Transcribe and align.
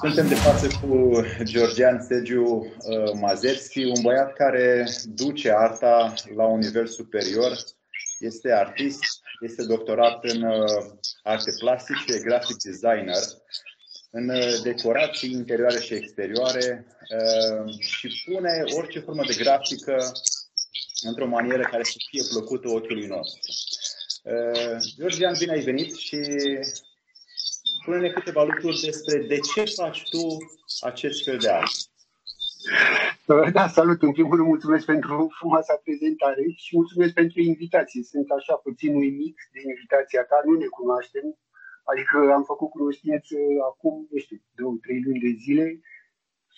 Suntem 0.00 0.28
de 0.28 0.34
față 0.34 0.68
cu 0.80 1.20
Georgian 1.42 2.00
Sergiu 2.08 2.44
uh, 2.44 3.12
Mazerski, 3.20 3.84
un 3.84 4.02
băiat 4.02 4.32
care 4.32 4.88
duce 5.04 5.52
arta 5.52 6.14
la 6.34 6.46
un 6.46 6.58
nivel 6.58 6.86
superior. 6.86 7.58
Este 8.18 8.52
artist, 8.52 9.00
este 9.40 9.64
doctorat 9.64 10.24
în 10.24 10.42
uh, 10.42 10.84
arte 11.22 11.50
plastice, 11.58 12.18
graphic 12.18 12.56
designer, 12.56 13.22
în 14.10 14.28
uh, 14.28 14.60
decorații 14.62 15.32
interioare 15.32 15.80
și 15.80 15.94
exterioare 15.94 16.86
și 17.78 18.22
pune 18.24 18.62
orice 18.76 19.00
formă 19.00 19.22
de 19.26 19.34
grafică 19.42 20.12
într-o 21.02 21.26
manieră 21.26 21.62
care 21.70 21.82
să 21.82 21.96
fie 22.10 22.22
plăcută 22.30 22.68
ochiului 22.68 23.06
nostru. 23.06 23.40
Georgian, 24.98 25.34
bine 25.38 25.52
ai 25.52 25.60
venit 25.60 25.94
și 25.94 26.16
spune-ne 27.88 28.12
câteva 28.18 28.42
lucruri 28.44 28.80
despre 28.88 29.16
de 29.32 29.38
ce 29.38 29.62
faci 29.80 30.02
tu 30.12 30.22
acest 30.90 31.24
fel 31.24 31.38
de 31.38 31.50
arte. 31.60 31.78
Da, 33.56 33.64
salut. 33.78 34.02
În 34.02 34.12
primul 34.12 34.36
rând 34.36 34.48
mulțumesc 34.48 34.84
pentru 34.84 35.14
frumoasa 35.38 35.80
prezentare 35.84 36.44
și 36.62 36.76
mulțumesc 36.76 37.12
pentru 37.14 37.40
invitație. 37.40 38.02
Sunt 38.02 38.28
așa 38.38 38.54
puțin 38.66 38.92
uimit 38.94 39.36
de 39.52 39.60
invitația 39.72 40.22
ta, 40.30 40.38
nu 40.44 40.54
ne 40.62 40.68
cunoaștem. 40.78 41.26
Adică 41.90 42.16
am 42.38 42.44
făcut 42.52 42.70
cunoștință 42.70 43.36
acum, 43.70 43.94
nu 44.10 44.18
știu, 44.24 44.38
două, 44.58 44.76
trei 44.84 45.00
luni 45.06 45.24
de 45.26 45.32
zile 45.44 45.66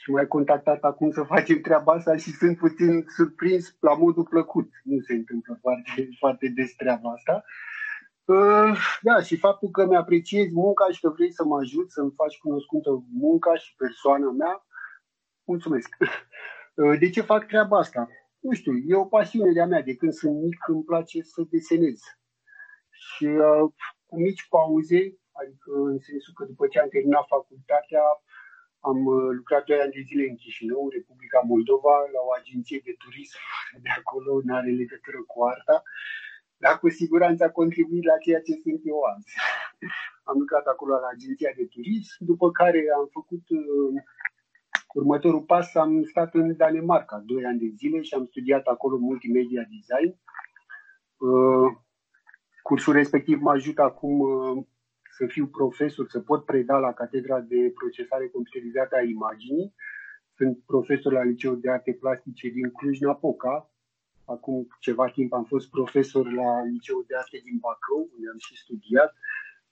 și 0.00 0.10
m-ai 0.10 0.26
contactat 0.36 0.80
acum 0.90 1.10
să 1.10 1.22
facem 1.34 1.60
treaba 1.60 1.92
asta 1.92 2.16
și 2.16 2.30
sunt 2.40 2.56
puțin 2.64 2.92
surprins 3.16 3.64
la 3.80 3.94
modul 3.94 4.26
plăcut. 4.34 4.68
Nu 4.82 4.98
se 5.06 5.14
întâmplă 5.20 5.58
foarte, 5.60 6.08
foarte 6.18 6.46
des 6.56 6.70
treaba 6.82 7.08
asta. 7.10 7.34
Uh, 7.44 7.79
da, 9.02 9.22
și 9.22 9.36
faptul 9.36 9.70
că 9.70 9.86
mi-apreciezi 9.86 10.52
munca 10.52 10.90
și 10.90 11.00
că 11.00 11.08
vrei 11.08 11.32
să 11.32 11.44
mă 11.44 11.56
ajut 11.58 11.90
să-mi 11.90 12.12
faci 12.16 12.38
cunoscută 12.38 13.04
munca 13.12 13.54
și 13.56 13.74
persoana 13.76 14.30
mea, 14.30 14.66
mulțumesc. 15.44 15.96
De 17.02 17.10
ce 17.10 17.20
fac 17.20 17.46
treaba 17.46 17.78
asta? 17.78 18.08
Nu 18.40 18.52
știu, 18.52 18.72
e 18.86 18.94
o 18.94 19.04
pasiune 19.04 19.52
de-a 19.52 19.66
mea. 19.66 19.82
De 19.82 19.94
când 19.94 20.12
sunt 20.12 20.34
mic 20.42 20.68
îmi 20.68 20.84
place 20.84 21.22
să 21.22 21.42
desenez. 21.50 22.00
Și 22.90 23.24
uh, 23.24 23.64
cu 24.06 24.14
mici 24.20 24.48
pauze, 24.48 25.02
adică 25.40 25.70
în 25.92 25.98
sensul 25.98 26.32
că 26.34 26.44
după 26.44 26.66
ce 26.66 26.78
am 26.80 26.88
terminat 26.88 27.26
facultatea, 27.36 28.04
am 28.90 28.98
uh, 29.06 29.30
lucrat 29.38 29.64
2 29.64 29.80
ani 29.80 29.96
de 29.96 30.02
zile 30.08 30.24
în 30.28 30.36
Chișinău, 30.40 30.82
Republica 30.96 31.40
Moldova, 31.52 31.96
la 32.14 32.20
o 32.28 32.30
agenție 32.40 32.80
de 32.84 32.94
turism 33.02 33.38
de 33.84 33.90
acolo, 34.00 34.30
nu 34.44 34.54
are 34.54 34.70
legătură 34.82 35.20
cu 35.30 35.36
arta. 35.52 35.76
Dar 36.62 36.78
cu 36.78 36.88
siguranță 36.88 37.44
a 37.44 37.50
contribuit 37.50 38.04
la 38.04 38.18
ceea 38.24 38.40
ce 38.40 38.52
sunt 38.62 38.80
eu 38.84 38.98
azi. 39.12 39.32
Am 40.22 40.38
lucrat 40.38 40.66
acolo 40.66 40.92
la 40.94 41.08
agenția 41.12 41.52
de 41.56 41.64
turism, 41.64 42.16
după 42.18 42.50
care 42.50 42.80
am 42.98 43.08
făcut 43.12 43.44
uh, 43.48 43.94
următorul 44.94 45.42
pas, 45.42 45.74
am 45.74 46.04
stat 46.04 46.34
în 46.34 46.56
Danemarca 46.56 47.22
doi 47.26 47.44
ani 47.44 47.58
de 47.58 47.70
zile 47.76 48.00
și 48.00 48.14
am 48.14 48.26
studiat 48.26 48.66
acolo 48.66 48.96
multimedia 48.96 49.62
design. 49.74 50.10
Uh, 51.16 51.68
cursul 52.62 52.92
respectiv 52.92 53.40
mă 53.40 53.50
ajută 53.50 53.82
acum 53.82 54.20
uh, 54.20 54.64
să 55.16 55.26
fiu 55.26 55.46
profesor, 55.46 56.08
să 56.08 56.20
pot 56.20 56.44
preda 56.44 56.78
la 56.78 56.92
Catedra 56.92 57.40
de 57.40 57.72
Procesare 57.74 58.28
Computerizată 58.28 58.96
a 58.96 59.02
Imaginii. 59.02 59.74
Sunt 60.36 60.58
profesor 60.66 61.12
la 61.12 61.22
Liceul 61.22 61.60
de 61.60 61.70
Arte 61.70 61.92
Plastice 61.92 62.48
din 62.48 62.70
Cluj-Napoca, 62.70 63.69
Acum 64.30 64.66
ceva 64.80 65.10
timp 65.10 65.32
am 65.32 65.44
fost 65.44 65.70
profesor 65.70 66.32
la 66.32 66.62
Liceul 66.62 67.04
de 67.08 67.16
Arte 67.16 67.40
din 67.44 67.58
Bacău, 67.58 68.10
unde 68.14 68.28
am 68.32 68.38
și 68.38 68.56
studiat. 68.56 69.14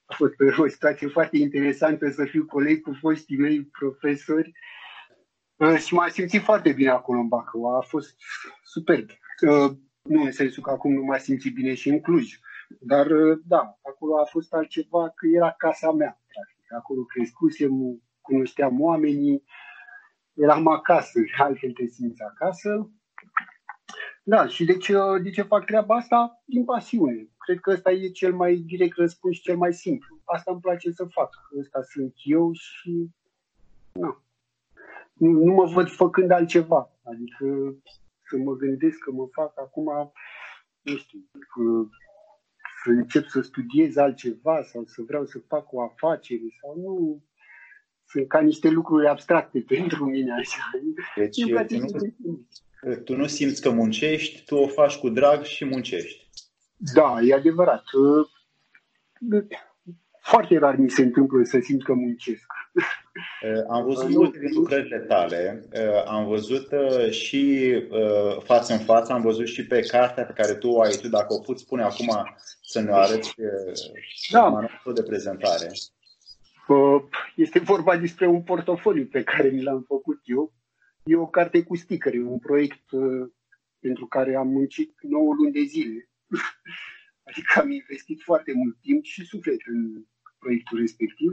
A 0.05 0.15
fost 0.15 0.34
o 0.59 0.69
situație 0.69 1.09
foarte 1.09 1.37
interesantă 1.37 2.11
să 2.11 2.25
fiu 2.25 2.45
coleg 2.45 2.81
cu 2.83 2.93
foștii 3.00 3.38
mei 3.38 3.65
profesori 3.65 4.53
uh, 5.56 5.77
și 5.77 5.94
m-am 5.94 6.09
simțit 6.09 6.43
foarte 6.43 6.72
bine 6.72 6.91
acolo 6.91 7.19
în 7.19 7.28
Bacău. 7.28 7.77
A 7.77 7.81
fost 7.81 8.16
superb. 8.62 9.09
Uh, 9.10 9.71
nu 10.03 10.22
în 10.22 10.32
sensul 10.32 10.62
că 10.62 10.71
acum 10.71 10.93
nu 10.93 11.03
m-am 11.03 11.19
simțit 11.19 11.55
bine 11.55 11.75
și 11.75 11.88
în 11.88 12.00
Cluj. 12.00 12.38
Dar 12.81 13.06
uh, 13.06 13.38
da, 13.44 13.78
acolo 13.82 14.21
a 14.21 14.25
fost 14.25 14.53
altceva 14.53 15.09
că 15.09 15.27
era 15.27 15.53
casa 15.53 15.93
mea, 15.93 16.21
practic. 16.27 16.72
Acolo 16.72 17.03
crescusem, 17.03 18.03
cunoșteam 18.21 18.81
oamenii, 18.81 19.44
eram 20.34 20.66
acasă, 20.66 21.21
altfel 21.38 21.72
te 21.72 21.87
simți 21.87 22.22
acasă. 22.22 22.91
Da, 24.28 24.47
și 24.47 24.65
de 24.65 24.77
ce, 24.77 24.94
de 25.22 25.31
ce 25.31 25.43
fac 25.43 25.65
treaba 25.65 25.94
asta? 25.94 26.43
Din 26.44 26.65
pasiune. 26.65 27.28
Cred 27.39 27.61
că 27.61 27.71
ăsta 27.71 27.91
e 27.91 28.09
cel 28.09 28.34
mai 28.34 28.56
direct 28.56 28.97
răspuns, 28.97 29.37
cel 29.37 29.56
mai 29.56 29.72
simplu. 29.72 30.21
Asta 30.25 30.50
îmi 30.50 30.61
place 30.61 30.91
să 30.91 31.05
fac. 31.05 31.31
Ăsta 31.59 31.83
sunt 31.83 32.15
eu 32.16 32.53
și 32.53 33.11
na. 33.93 34.22
Nu, 35.12 35.31
nu 35.31 35.53
mă 35.53 35.65
văd 35.65 35.88
făcând 35.88 36.31
altceva. 36.31 36.91
Adică 37.03 37.77
să 38.28 38.37
mă 38.37 38.56
gândesc 38.56 38.99
că 38.99 39.12
mă 39.12 39.27
fac 39.33 39.59
acum, 39.59 40.12
nu 40.81 40.97
știu, 40.97 41.19
că 41.33 41.88
să 42.84 42.91
încep 42.91 43.27
să 43.27 43.41
studiez 43.41 43.97
altceva 43.97 44.62
sau 44.62 44.84
să 44.84 45.03
vreau 45.06 45.25
să 45.25 45.38
fac 45.38 45.72
o 45.72 45.83
afacere 45.83 46.49
sau 46.61 46.77
nu. 46.81 47.22
Sunt 48.05 48.28
ca 48.28 48.41
niște 48.41 48.69
lucruri 48.69 49.09
abstracte 49.09 49.61
pentru 49.75 50.05
mine 50.05 50.33
așa. 50.33 50.71
Deci, 51.17 51.44
nu, 51.44 52.47
tu 53.05 53.16
nu 53.16 53.27
simți 53.27 53.62
că 53.62 53.71
muncești, 53.71 54.44
tu 54.44 54.56
o 54.56 54.66
faci 54.66 54.97
cu 54.97 55.09
drag 55.09 55.43
și 55.43 55.65
muncești. 55.65 56.28
Da, 56.94 57.19
e 57.22 57.34
adevărat. 57.34 57.83
Foarte 60.21 60.59
rar 60.59 60.77
mi 60.77 60.91
se 60.91 61.03
întâmplă 61.03 61.44
să 61.44 61.59
simt 61.62 61.84
că 61.84 61.93
muncesc. 61.93 62.47
Am 63.69 63.84
văzut 63.84 64.09
multe 64.09 64.38
din 64.38 64.50
lucrările 64.55 64.99
tale, 64.99 65.69
am 66.06 66.27
văzut 66.27 66.69
și 67.11 67.72
față 68.44 68.72
în 68.72 68.78
față, 68.78 69.12
am 69.12 69.21
văzut 69.21 69.47
și 69.47 69.67
pe 69.67 69.81
cartea 69.81 70.25
pe 70.25 70.33
care 70.33 70.55
tu 70.55 70.69
o 70.69 70.81
ai 70.81 70.97
tu, 70.97 71.09
dacă 71.09 71.34
o 71.34 71.38
puți 71.38 71.62
spune 71.62 71.83
acum 71.83 72.37
să 72.62 72.81
ne 72.81 72.93
arăți 72.93 73.34
da. 74.31 74.67
de 74.94 75.03
prezentare. 75.03 75.72
Este 77.37 77.59
vorba 77.59 77.97
despre 77.97 78.27
un 78.27 78.43
portofoliu 78.43 79.05
pe 79.05 79.22
care 79.22 79.49
mi 79.49 79.62
l-am 79.62 79.84
făcut 79.88 80.21
eu 80.25 80.53
E 81.08 81.16
o 81.16 81.26
carte 81.26 81.62
cu 81.62 81.76
sticker, 81.76 82.14
e 82.14 82.22
un 82.22 82.38
proiect 82.38 82.91
uh, 82.91 83.28
pentru 83.78 84.06
care 84.06 84.34
am 84.34 84.48
muncit 84.48 84.94
9 85.00 85.34
luni 85.34 85.52
de 85.52 85.62
zile. 85.62 86.08
adică 87.28 87.60
am 87.60 87.70
investit 87.70 88.22
foarte 88.22 88.52
mult 88.54 88.76
timp 88.80 89.04
și 89.04 89.24
suflet 89.24 89.60
în 89.66 90.04
proiectul 90.38 90.78
respectiv. 90.78 91.32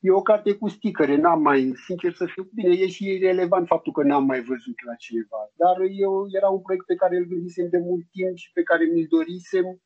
E 0.00 0.10
o 0.10 0.22
carte 0.22 0.54
cu 0.54 0.68
stickere, 0.68 1.16
n-am 1.16 1.42
mai, 1.42 1.72
sincer 1.84 2.12
să 2.12 2.26
fiu, 2.26 2.50
bine, 2.54 2.74
e 2.74 2.88
și 2.88 3.18
relevant 3.18 3.66
faptul 3.66 3.92
că 3.92 4.02
n-am 4.02 4.24
mai 4.24 4.42
văzut 4.42 4.84
la 4.84 4.94
cineva, 4.94 5.50
dar 5.56 5.76
eu, 5.80 6.26
era 6.32 6.48
un 6.48 6.60
proiect 6.60 6.86
pe 6.86 6.94
care 6.94 7.16
îl 7.16 7.24
gândisem 7.24 7.68
de 7.68 7.78
mult 7.78 8.04
timp 8.10 8.36
și 8.36 8.52
pe 8.52 8.62
care 8.62 8.84
mi-l 8.84 9.06
dorisem 9.08 9.80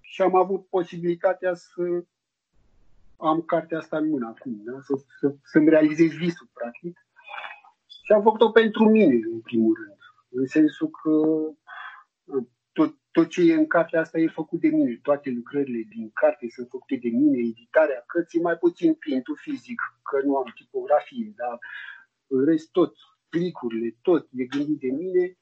și 0.00 0.22
am 0.22 0.34
avut 0.34 0.66
posibilitatea 0.66 1.54
să 1.54 2.04
am 3.16 3.42
cartea 3.42 3.78
asta 3.78 3.96
în 3.96 4.08
mână 4.08 4.26
acum, 4.26 4.60
da? 4.64 4.80
să, 4.80 4.94
să, 5.18 5.34
să-mi 5.42 5.68
realizez 5.68 6.10
visul, 6.10 6.48
practic. 6.52 7.05
Și 8.06 8.12
am 8.12 8.22
făcut-o 8.22 8.50
pentru 8.50 8.84
mine, 8.88 9.14
în 9.32 9.40
primul 9.40 9.74
rând. 9.74 9.98
În 10.28 10.46
sensul 10.46 10.90
că 10.90 11.12
tot, 12.72 12.94
tot 13.10 13.28
ce 13.28 13.40
e 13.50 13.54
în 13.54 13.66
cartea 13.66 14.00
asta 14.00 14.18
e 14.18 14.38
făcut 14.40 14.60
de 14.60 14.68
mine. 14.68 14.98
Toate 15.02 15.30
lucrările 15.30 15.82
din 15.88 16.10
carte 16.12 16.46
sunt 16.48 16.68
făcute 16.70 16.96
de 16.96 17.08
mine, 17.08 17.38
editarea 17.38 18.04
cărții, 18.06 18.40
mai 18.40 18.56
puțin 18.56 18.94
printul 18.94 19.36
fizic, 19.36 19.80
că 20.02 20.26
nu 20.26 20.36
am 20.36 20.52
tipografie, 20.54 21.32
dar 21.36 21.58
în 22.26 22.44
rest 22.44 22.70
tot, 22.70 22.94
plicurile, 23.28 23.96
tot 24.02 24.28
e 24.32 24.44
gândit 24.44 24.78
de 24.78 24.90
mine. 24.90 25.38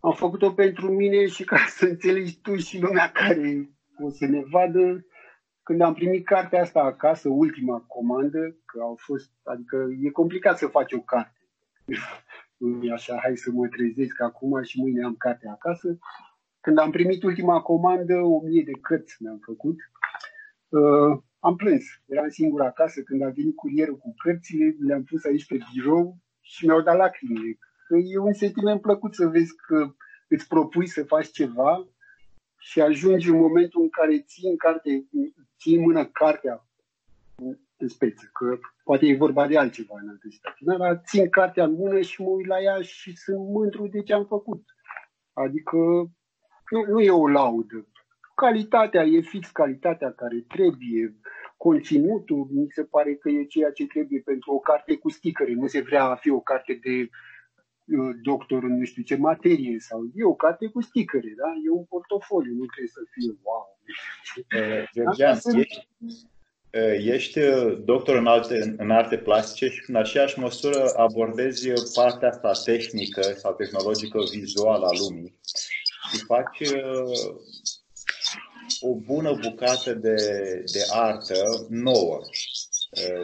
Am 0.00 0.12
făcut-o 0.12 0.52
pentru 0.52 0.92
mine 0.92 1.26
și 1.26 1.44
ca 1.44 1.58
să 1.68 1.84
înțelegi 1.86 2.40
tu 2.40 2.56
și 2.56 2.80
lumea 2.80 3.12
care 3.12 3.70
o 3.98 4.10
să 4.10 4.26
ne 4.26 4.42
vadă, 4.50 5.06
când 5.62 5.80
am 5.80 5.94
primit 5.94 6.24
cartea 6.24 6.60
asta 6.60 6.80
acasă, 6.80 7.28
ultima 7.28 7.80
comandă, 7.80 8.56
că 8.64 8.80
au 8.80 8.96
fost, 8.98 9.32
adică 9.42 9.86
e 10.00 10.10
complicat 10.10 10.58
să 10.58 10.66
faci 10.66 10.92
o 10.92 11.00
carte 11.00 11.35
nu 12.56 12.84
e 12.84 12.92
așa, 12.92 13.18
hai 13.22 13.36
să 13.36 13.50
mă 13.50 13.66
trezesc 13.68 14.20
acum 14.20 14.62
și 14.62 14.80
mâine 14.80 15.04
am 15.04 15.14
carte 15.14 15.48
acasă. 15.48 15.98
Când 16.60 16.78
am 16.78 16.90
primit 16.90 17.22
ultima 17.22 17.60
comandă, 17.60 18.14
o 18.14 18.40
mie 18.40 18.62
de 18.62 18.80
cărți 18.80 19.22
mi-am 19.22 19.40
făcut. 19.44 19.76
Uh, 20.68 21.22
am 21.38 21.56
plâns. 21.56 21.84
Eram 22.06 22.28
singur 22.28 22.60
acasă 22.60 23.02
când 23.02 23.22
a 23.22 23.28
venit 23.28 23.56
curierul 23.56 23.96
cu 23.96 24.14
cărțile, 24.22 24.76
le-am 24.86 25.04
pus 25.04 25.24
aici 25.24 25.46
pe 25.46 25.58
birou 25.72 26.16
și 26.40 26.66
mi-au 26.66 26.80
dat 26.80 26.96
lacrimile. 26.96 27.58
Că 27.86 27.96
e 27.96 28.18
un 28.18 28.32
sentiment 28.32 28.80
plăcut 28.80 29.14
să 29.14 29.26
vezi 29.26 29.56
că 29.56 29.94
îți 30.28 30.46
propui 30.46 30.86
să 30.86 31.04
faci 31.04 31.30
ceva 31.30 31.88
și 32.58 32.80
ajungi 32.80 33.30
în 33.30 33.36
momentul 33.36 33.82
în 33.82 33.88
care 33.88 34.20
ții 34.20 34.50
în 34.50 34.56
carte, 34.56 35.06
ții 35.58 35.76
în 35.76 35.82
mână 35.82 36.04
cartea 36.04 36.66
în 37.76 37.88
speță, 37.88 38.30
că 38.32 38.58
poate 38.84 39.06
e 39.06 39.16
vorba 39.16 39.46
de 39.46 39.58
altceva 39.58 39.94
în 40.02 40.08
altă 40.08 40.28
situație. 40.30 40.66
Dar 40.78 41.02
țin 41.04 41.28
cartea 41.28 41.64
în 41.64 41.72
mână 41.72 42.00
și 42.00 42.22
mă 42.22 42.28
uit 42.28 42.46
la 42.46 42.60
ea 42.60 42.80
și 42.80 43.16
sunt 43.16 43.48
mândru 43.48 43.86
de 43.86 44.02
ce 44.02 44.12
am 44.12 44.26
făcut. 44.26 44.64
Adică 45.32 45.76
nu, 46.70 46.84
nu 46.88 47.00
e 47.00 47.10
o 47.10 47.28
laudă. 47.28 47.88
Calitatea 48.34 49.02
e 49.02 49.20
fix 49.20 49.50
calitatea 49.50 50.12
care 50.12 50.44
trebuie, 50.48 51.20
conținutul 51.56 52.48
mi 52.50 52.66
se 52.68 52.84
pare 52.84 53.14
că 53.14 53.28
e 53.28 53.44
ceea 53.44 53.70
ce 53.70 53.86
trebuie 53.86 54.20
pentru 54.20 54.52
o 54.52 54.58
carte 54.58 54.96
cu 54.96 55.08
sticăre. 55.08 55.52
Nu 55.52 55.66
se 55.66 55.80
vrea 55.80 56.04
a 56.04 56.14
fi 56.14 56.30
o 56.30 56.40
carte 56.40 56.78
de 56.82 57.08
uh, 57.98 58.16
doctor 58.22 58.62
în 58.62 58.78
nu 58.78 58.84
știu 58.84 59.02
ce 59.02 59.16
materie 59.16 59.78
sau 59.78 60.04
e 60.14 60.24
o 60.24 60.34
carte 60.34 60.66
cu 60.66 60.80
sticăre, 60.80 61.34
da? 61.36 61.48
E 61.64 61.70
un 61.70 61.84
portofoliu, 61.84 62.52
nu 62.54 62.64
trebuie 62.64 62.96
să 62.98 63.00
fie 63.10 63.38
wow. 63.42 63.78
Uh, 64.36 64.88
Georgian, 64.92 65.34
ești, 65.34 65.88
uh, 65.98 66.34
ești 67.04 67.40
doctor 67.84 68.16
în, 68.16 68.26
alte, 68.26 68.74
în 68.78 68.90
arte 68.90 69.16
plastice 69.16 69.66
și 69.66 69.84
în 69.86 69.96
aceeași 69.96 70.38
măsură 70.38 70.92
abordezi 70.96 71.68
partea 71.94 72.28
asta 72.28 72.50
tehnică 72.64 73.22
sau 73.38 73.52
tehnologică 73.52 74.18
vizuală 74.30 74.86
a 74.86 74.90
lumii 74.98 75.38
și 76.12 76.24
faci 76.24 76.70
o 78.80 78.94
bună 78.94 79.38
bucată 79.40 79.92
de, 79.92 80.14
de 80.72 80.84
artă 80.90 81.66
nouă 81.68 82.20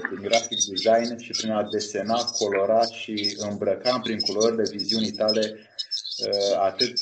prin 0.09 0.23
graphic 0.23 0.59
design 0.69 1.19
și 1.19 1.31
prin 1.31 1.51
a 1.51 1.69
desena, 1.71 2.25
colora 2.25 2.85
și 2.85 3.37
îmbrăca 3.39 4.01
prin 4.03 4.19
culori 4.19 4.57
de 4.57 4.77
viziunii 4.77 5.13
tale 5.13 5.57
atât 6.59 6.99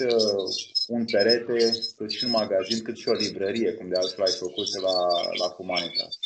un 0.87 1.05
perete, 1.05 1.71
cât 1.97 2.11
și 2.11 2.25
un 2.25 2.31
magazin, 2.31 2.83
cât 2.83 2.97
și 2.97 3.09
o 3.09 3.13
librărie, 3.13 3.73
cum 3.73 3.89
de 3.89 3.97
altfel 3.97 4.25
ai 4.25 4.33
făcut 4.39 4.81
la, 4.83 4.97
la 5.41 5.49
Humanitas. 5.57 6.19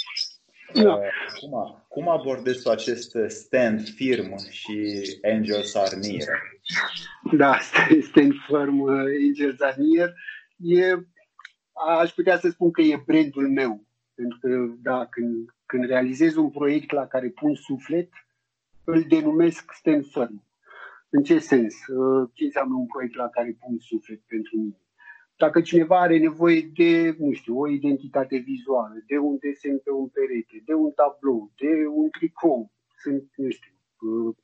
Da. 0.72 0.99
Cum, 1.40 1.84
cum 1.88 2.08
abordezi 2.08 2.62
tu 2.62 2.70
acest 2.70 3.16
stand 3.28 3.88
firm 3.88 4.38
și 4.50 5.02
Angels 5.22 5.75
are 5.75 5.96
near? 5.96 6.58
Da, 7.32 7.58
stand 8.11 8.32
firm, 8.46 8.88
Angels 9.28 9.61
are 9.61 9.76
near 9.78 10.14
e 10.56 10.99
aș 11.99 12.11
putea 12.11 12.38
să 12.38 12.49
spun 12.49 12.70
că 12.70 12.81
e 12.81 13.02
brandul 13.06 13.49
meu. 13.49 13.84
Pentru 14.14 14.38
că, 14.40 14.49
da, 14.82 15.06
când, 15.06 15.49
când 15.66 15.84
realizez 15.84 16.34
un 16.34 16.50
proiect 16.50 16.90
la 16.90 17.06
care 17.06 17.28
pun 17.28 17.55
suflet, 17.55 18.08
îl 18.84 19.02
denumesc 19.08 19.72
Stand 19.72 20.06
Firm. 20.06 20.44
În 21.08 21.22
ce 21.22 21.38
sens? 21.38 21.75
Uh, 21.87 22.31
ce 22.32 22.44
înseamnă 22.44 22.75
un 22.75 22.87
proiect 22.87 23.14
la 23.14 23.28
care 23.28 23.56
pun 23.60 23.78
suflet 23.78 24.20
pentru 24.26 24.56
mine? 24.56 24.78
Dacă 25.36 25.60
cineva 25.60 26.00
are 26.00 26.19
nevoie 26.19 26.60
de, 26.60 27.16
nu 27.19 27.32
știu, 27.32 27.58
o 27.58 27.69
identitate 27.69 28.36
vizuală, 28.36 28.94
de 29.06 29.19
un 29.19 29.36
desen 29.40 29.78
pe 29.78 29.90
un 29.90 30.08
perete, 30.08 30.62
de 30.64 30.75
un 30.75 30.90
tablou, 30.90 31.52
de 31.56 31.86
un 31.86 32.10
tricou, 32.10 32.72
sunt, 33.02 33.31
nu 33.36 33.50
știu, 33.50 33.72
uh, 34.00 34.34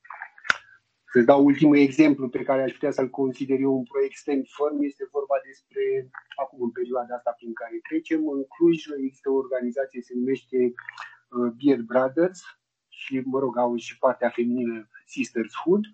să 1.13 1.21
dau 1.21 1.45
ultimul 1.45 1.77
exemplu 1.77 2.29
pe 2.29 2.43
care 2.43 2.63
aș 2.63 2.73
putea 2.73 2.91
să-l 2.91 3.11
consider 3.11 3.61
eu 3.61 3.77
un 3.77 3.85
proiect 3.85 4.17
stand 4.17 4.45
firm, 4.57 4.83
este 4.83 5.09
vorba 5.11 5.35
despre, 5.45 6.11
acum 6.43 6.63
în 6.63 6.71
perioada 6.71 7.15
asta 7.15 7.31
prin 7.39 7.53
care 7.53 7.87
trecem, 7.89 8.29
în 8.29 8.45
Cluj 8.55 8.79
există 9.05 9.31
o 9.31 9.41
organizație, 9.45 10.03
se 10.03 10.15
numește 10.15 10.57
uh, 10.57 11.51
Beer 11.59 11.81
Brothers 11.91 12.41
și, 12.89 13.23
mă 13.25 13.39
rog, 13.39 13.59
au 13.59 13.77
și 13.77 13.99
partea 13.99 14.31
feminină 14.31 14.89
Sistershood 15.07 15.85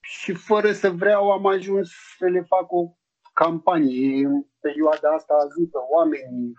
și 0.00 0.32
fără 0.32 0.72
să 0.72 0.90
vreau 0.90 1.30
am 1.30 1.46
ajuns 1.46 1.90
să 2.18 2.26
le 2.26 2.42
fac 2.42 2.72
o 2.72 2.96
campanie. 3.42 4.26
În 4.26 4.36
perioada 4.66 5.08
asta 5.18 5.34
ajută 5.34 5.78
oamenii, 5.96 6.52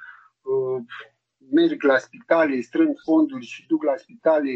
uh, 0.52 0.80
merg 1.58 1.84
la 1.84 1.98
spitale, 1.98 2.62
strâng 2.70 2.94
fonduri 3.06 3.46
și 3.46 3.68
duc 3.68 3.82
la 3.84 3.96
spitale 4.04 4.54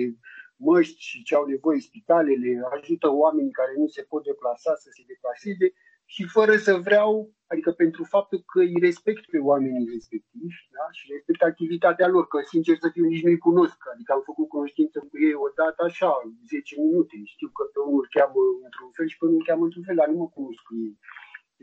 măști 0.67 1.01
și 1.09 1.23
ce 1.23 1.35
au 1.35 1.45
nevoie 1.45 1.79
spitalele, 1.79 2.51
ajută 2.75 3.07
oamenii 3.23 3.57
care 3.59 3.73
nu 3.77 3.87
se 3.87 4.01
pot 4.09 4.23
deplasa 4.23 4.71
să 4.83 4.89
se 4.95 5.03
deplaseze 5.11 5.67
și 6.13 6.23
fără 6.35 6.55
să 6.65 6.73
vreau, 6.87 7.11
adică 7.51 7.71
pentru 7.71 8.03
faptul 8.03 8.39
că 8.51 8.59
îi 8.59 8.83
respect 8.87 9.23
pe 9.33 9.39
oamenii 9.51 9.93
respectivi 9.95 10.55
da? 10.75 10.85
și 10.97 11.03
respect 11.13 11.41
activitatea 11.41 12.07
lor, 12.13 12.25
că 12.27 12.37
sincer 12.53 12.75
să 12.83 12.89
fiu 12.93 13.05
nici 13.05 13.25
nu-i 13.25 13.45
cunosc, 13.47 13.77
adică 13.93 14.11
am 14.13 14.23
făcut 14.29 14.47
cunoștință 14.47 14.97
cu 15.09 15.15
ei 15.27 15.35
odată 15.47 15.79
așa, 15.89 16.11
10 16.47 16.81
minute, 16.83 17.15
știu 17.33 17.49
că 17.57 17.63
pe 17.73 17.79
unul 17.87 18.01
îl 18.03 18.07
cheamă 18.15 18.41
într-un 18.67 18.91
fel 18.95 19.07
și 19.11 19.17
pe 19.17 19.25
unul 19.25 19.39
îl 19.39 19.47
cheamă 19.49 19.63
într-un 19.65 19.85
fel, 19.87 19.97
dar 19.99 20.07
nu 20.11 20.17
mă 20.21 20.27
cunosc 20.35 20.61
cu 20.67 20.73
ei. 20.85 20.95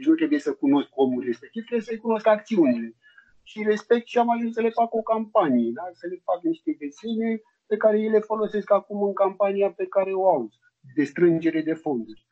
Deci 0.00 0.08
nu 0.08 0.14
trebuie 0.14 0.38
să 0.38 0.52
cunosc 0.52 0.88
omul 0.94 1.22
respectiv, 1.24 1.62
trebuie 1.62 1.86
să-i 1.86 2.04
cunosc 2.06 2.26
acțiunile. 2.26 2.96
Și 3.42 3.62
respect 3.62 4.06
și 4.06 4.18
am 4.18 4.30
ajuns 4.30 4.54
să 4.54 4.60
le 4.60 4.70
fac 4.70 4.94
o 4.94 5.02
campanie, 5.02 5.70
da? 5.74 5.82
să 5.92 6.06
le 6.06 6.20
fac 6.24 6.42
niște 6.42 6.76
desene, 6.78 7.40
pe 7.66 7.76
care 7.76 8.00
ei 8.00 8.08
le 8.08 8.18
folosesc 8.18 8.72
acum 8.72 9.02
în 9.02 9.12
campania 9.12 9.70
pe 9.72 9.86
care 9.86 10.12
o 10.12 10.28
au, 10.28 10.50
de 10.94 11.04
strângere 11.04 11.62
de 11.62 11.74
fonduri. 11.74 12.26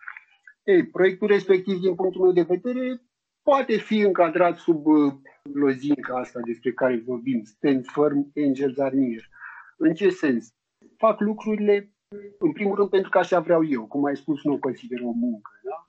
Ei, 0.62 0.86
proiectul 0.86 1.28
respectiv, 1.28 1.80
din 1.80 1.94
punctul 1.94 2.22
meu 2.22 2.32
de 2.32 2.42
vedere, 2.42 3.02
poate 3.42 3.76
fi 3.76 3.98
încadrat 3.98 4.56
sub 4.56 4.86
uh, 4.86 5.12
lozinca 5.52 6.18
asta 6.18 6.40
despre 6.44 6.72
care 6.72 7.02
vorbim, 7.06 7.44
Stand 7.44 7.84
Firm, 7.86 8.32
Angels 8.46 8.78
are 8.78 8.96
near. 8.96 9.28
În 9.76 9.94
ce 9.94 10.08
sens? 10.08 10.48
Fac 10.96 11.20
lucrurile, 11.20 11.92
în 12.38 12.52
primul 12.52 12.76
rând, 12.76 12.88
pentru 12.88 13.10
că 13.10 13.18
așa 13.18 13.40
vreau 13.40 13.64
eu, 13.64 13.86
cum 13.86 14.04
ai 14.04 14.16
spus, 14.16 14.44
nu 14.44 14.52
o 14.52 14.58
consider 14.58 15.00
o 15.00 15.10
muncă. 15.10 15.50
Da? 15.62 15.87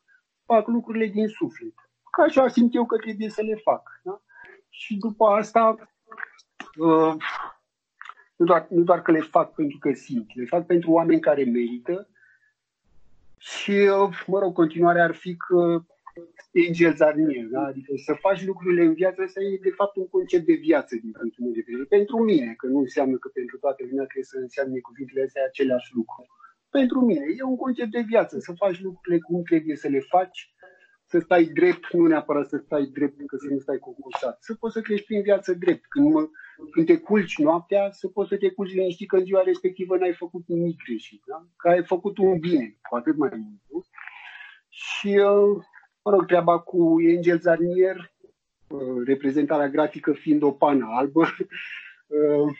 Fac 0.54 0.68
lucrurile 0.68 1.06
din 1.06 1.28
suflet. 1.28 1.74
Ca 2.12 2.24
așa 2.24 2.48
simt 2.48 2.75
eu 2.75 2.86
că 2.86 2.98
trebuie 2.98 3.30
să 3.30 3.42
le 3.42 3.56
fac. 3.56 4.01
Da? 4.04 4.22
Și 4.69 4.98
după 4.98 5.25
asta, 5.25 5.75
uh, 6.78 7.13
nu 8.36 8.46
doar, 8.46 8.68
nu 8.69 8.84
doar 8.84 9.01
că 9.01 9.12
le 9.12 9.19
fac 9.19 9.54
pentru 9.54 9.78
că 9.78 9.94
simt, 9.94 10.36
le 10.36 10.46
fac 10.46 10.66
pentru 10.66 10.92
oameni 10.92 11.22
care 11.22 11.44
merită 11.44 12.10
și, 13.38 13.72
uh, 13.72 14.24
mă 14.28 14.40
rog, 14.40 14.54
continuarea 14.54 15.04
ar 15.04 15.16
fi 15.16 15.36
că 15.38 15.84
angels 16.68 17.00
are 17.00 17.22
near, 17.22 17.46
da? 17.46 17.62
adică 17.62 17.92
să 18.06 18.13
faci 18.13 18.46
lucrurile 18.46 18.84
în 18.84 18.94
viață, 18.94 19.25
să 19.28 19.40
e 19.44 19.68
de 19.69 19.69
fapt 19.69 19.96
un 19.96 20.07
concept 20.07 20.46
de 20.46 20.54
viață 20.54 20.96
din 20.96 21.12
punctul 21.12 21.44
meu 21.44 21.54
de 21.54 21.63
vedere. 21.66 21.86
Pentru 21.86 22.18
mine, 22.24 22.54
că 22.57 22.68
nu 22.68 22.78
înseamnă 22.78 23.18
că 23.18 23.28
pentru 23.34 23.57
toată 23.57 23.84
lumea 23.90 24.06
trebuie 24.06 24.34
să 24.34 24.38
înseamnă 24.38 24.80
cuvintele 24.81 25.24
astea 25.24 25.44
aceleași 25.46 25.96
lucruri. 25.96 26.30
Pentru 26.69 27.00
mine 27.00 27.25
e 27.38 27.44
un 27.44 27.56
concept 27.56 27.92
de 27.92 28.01
viață, 28.01 28.39
să 28.39 28.54
faci 28.57 28.81
lucrurile 28.81 29.21
cum 29.21 29.44
trebuie 29.44 29.75
să 29.75 29.88
le 29.88 30.00
faci, 30.00 30.54
să 31.06 31.19
stai 31.19 31.44
drept, 31.44 31.94
nu 31.94 32.07
neapărat 32.07 32.48
să 32.48 32.57
stai 32.57 32.86
drept, 32.86 33.25
că 33.27 33.36
să 33.38 33.48
nu 33.50 33.60
stai 33.60 33.77
concursat. 33.77 34.38
Să 34.42 34.54
poți 34.54 34.74
să 34.74 34.81
treci 34.81 35.06
prin 35.06 35.21
viață 35.21 35.54
drept. 35.54 35.86
Când, 35.86 36.12
mă, 36.13 36.30
când 36.71 36.86
te 36.86 36.98
culci 36.98 37.38
noaptea, 37.38 37.92
să 37.92 38.07
poți 38.07 38.30
să 38.30 38.38
te 38.38 38.50
culci 38.50 38.74
liniștit 38.74 39.07
că 39.07 39.16
în 39.18 39.24
ziua 39.24 39.42
respectivă 39.42 39.98
n-ai 39.98 40.13
făcut 40.13 40.44
nimic 40.48 40.83
greșit. 40.86 41.21
Da? 41.25 41.48
Că 41.56 41.69
ai 41.69 41.83
făcut 41.83 42.18
un 42.18 42.39
bine, 42.39 42.77
cu 42.89 42.95
atât 42.95 43.18
mai 43.18 43.30
mult. 43.31 43.62
Nu? 43.69 43.86
Și, 44.69 45.07
uh, 45.07 45.63
mă 46.04 46.12
rog, 46.12 46.25
treaba 46.25 46.60
cu 46.60 46.95
Angel 47.15 47.39
Zarnier, 47.39 48.13
uh, 48.68 49.04
reprezentarea 49.06 49.70
grafică 49.70 50.13
fiind 50.13 50.41
o 50.41 50.51
pană 50.51 50.86
albă, 50.89 51.22
uh, 52.08 52.58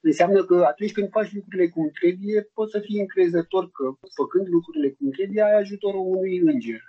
înseamnă 0.00 0.44
că 0.44 0.64
atunci 0.68 0.92
când 0.92 1.08
faci 1.10 1.34
lucrurile 1.34 1.68
cum 1.68 1.90
trebuie, 2.00 2.50
poți 2.54 2.70
să 2.70 2.78
fii 2.78 3.00
încrezător 3.00 3.70
că, 3.70 3.84
făcând 4.14 4.46
lucrurile 4.48 4.90
cum 4.90 5.10
trebuie, 5.10 5.42
ai 5.42 5.58
ajutorul 5.58 6.04
unui 6.06 6.38
înger 6.38 6.82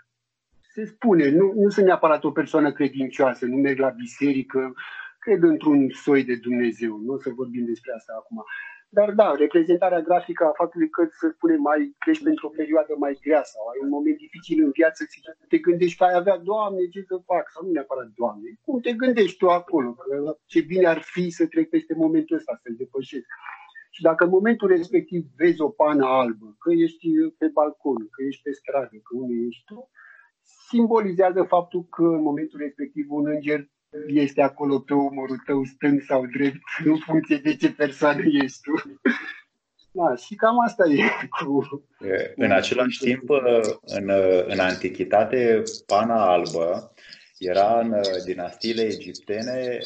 se 0.74 0.86
spune, 0.86 1.30
nu, 1.30 1.54
nu 1.56 1.70
sunt 1.70 1.86
neapărat 1.86 2.24
o 2.24 2.32
persoană 2.32 2.72
credincioasă, 2.72 3.46
nu 3.46 3.56
merg 3.56 3.80
la 3.80 3.90
biserică, 3.90 4.74
cred 5.20 5.44
într-un 5.44 5.90
soi 5.90 6.24
de 6.24 6.36
Dumnezeu, 6.36 6.98
nu 6.98 7.14
o 7.14 7.20
să 7.20 7.30
vorbim 7.30 7.66
despre 7.66 7.92
asta 7.96 8.14
acum. 8.18 8.44
Dar 8.92 9.12
da, 9.12 9.36
reprezentarea 9.36 10.02
grafică 10.02 10.44
a 10.46 10.58
faptului 10.62 10.90
că, 10.90 11.08
să 11.20 11.28
spunem, 11.36 11.62
mai 11.62 11.96
crești 11.98 12.24
pentru 12.24 12.48
o 12.48 12.56
perioadă 12.60 12.94
mai 12.98 13.20
grea 13.22 13.44
sau 13.44 13.68
ai 13.68 13.80
un 13.82 13.90
moment 13.90 14.18
dificil 14.18 14.64
în 14.64 14.72
viață, 14.72 15.04
te 15.48 15.58
gândești 15.58 15.98
că 15.98 16.04
ai 16.04 16.16
avea, 16.16 16.38
Doamne, 16.38 16.88
ce 16.88 17.02
să 17.02 17.22
fac? 17.26 17.50
Sau 17.50 17.66
nu 17.66 17.72
neapărat, 17.72 18.10
Doamne, 18.16 18.50
cum 18.66 18.80
te 18.80 18.94
gândești 18.94 19.38
tu 19.38 19.50
acolo? 19.50 19.92
Că 19.94 20.38
ce 20.46 20.62
bine 20.62 20.88
ar 20.88 21.02
fi 21.02 21.30
să 21.30 21.48
trec 21.48 21.70
peste 21.70 21.94
momentul 21.94 22.36
ăsta, 22.36 22.60
să-l 22.64 22.76
depășesc. 22.78 23.28
Și 23.92 24.02
dacă 24.02 24.24
în 24.24 24.30
momentul 24.30 24.68
respectiv 24.68 25.22
vezi 25.36 25.62
o 25.62 25.70
pană 25.70 26.06
albă, 26.06 26.56
că 26.60 26.72
ești 26.74 27.08
pe 27.38 27.48
balcon, 27.48 28.08
că 28.14 28.24
ești 28.28 28.42
pe 28.42 28.52
stradă, 28.52 28.96
că 29.04 29.12
unde 29.22 29.34
ești 29.48 29.64
tu, 29.66 29.90
simbolizează 30.70 31.44
faptul 31.44 31.84
că 31.84 32.04
în 32.04 32.22
momentul 32.22 32.60
respectiv 32.60 33.06
un 33.10 33.26
înger 33.28 33.70
este 34.08 34.42
acolo 34.42 34.80
pe 34.80 34.94
umărul 34.94 35.42
tău 35.46 35.64
stâng 35.64 36.02
sau 36.08 36.26
drept, 36.26 36.62
în 36.86 36.98
funcție 36.98 37.38
de 37.38 37.56
ce 37.56 37.72
persoană 37.72 38.22
ești 38.44 38.60
tu. 38.62 39.02
Da, 39.92 40.16
și 40.16 40.36
cam 40.36 40.60
asta 40.60 40.86
e 40.86 41.28
cu... 41.40 41.82
În 42.36 42.52
același 42.52 43.00
timp, 43.00 43.30
în, 43.82 44.10
în 44.48 44.60
antichitate, 44.60 45.64
pana 45.86 46.32
albă 46.32 46.94
era 47.38 47.80
în 47.80 48.02
dinastiile 48.26 48.82
egiptene 48.82 49.78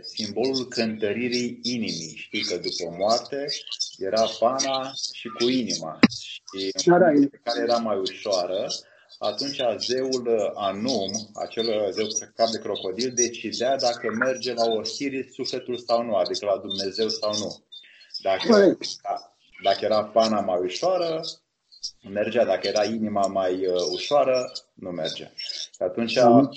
simbolul 0.00 0.66
cântăririi 0.68 1.58
inimii. 1.62 2.14
Știi 2.16 2.42
că 2.42 2.54
după 2.54 2.96
moarte 2.98 3.46
era 3.98 4.22
pana 4.38 4.92
și 5.12 5.28
cu 5.28 5.48
inima. 5.48 5.98
Și 6.80 6.88
da, 6.88 6.98
da, 6.98 7.06
care 7.42 7.62
era 7.62 7.76
mai 7.76 7.96
ușoară, 7.96 8.66
atunci 9.18 9.60
zeul 9.76 10.26
uh, 10.26 10.50
Anum, 10.54 11.10
acel 11.34 11.66
uh, 11.66 11.88
zeu 11.90 12.06
cap 12.34 12.48
de 12.48 12.58
crocodil, 12.58 13.12
decidea 13.14 13.76
dacă 13.76 14.08
merge 14.18 14.52
la 14.52 14.64
Osiris 14.64 15.32
sufletul 15.32 15.78
sau 15.78 16.02
nu, 16.02 16.14
adică 16.14 16.46
la 16.46 16.56
Dumnezeu 16.56 17.08
sau 17.08 17.32
nu. 17.38 17.64
Dacă, 18.22 18.76
da, 19.02 19.34
dacă 19.62 19.84
era 19.84 20.04
pana 20.04 20.40
mai 20.40 20.60
ușoară, 20.60 21.20
mergea, 22.10 22.44
dacă 22.44 22.66
era 22.66 22.84
inima 22.84 23.26
mai 23.26 23.66
uh, 23.66 23.74
ușoară, 23.92 24.52
nu 24.74 24.90
merge. 24.90 25.30
Și 25.74 25.82
atunci 25.82 26.16
a, 26.16 26.28
uh, 26.28 26.48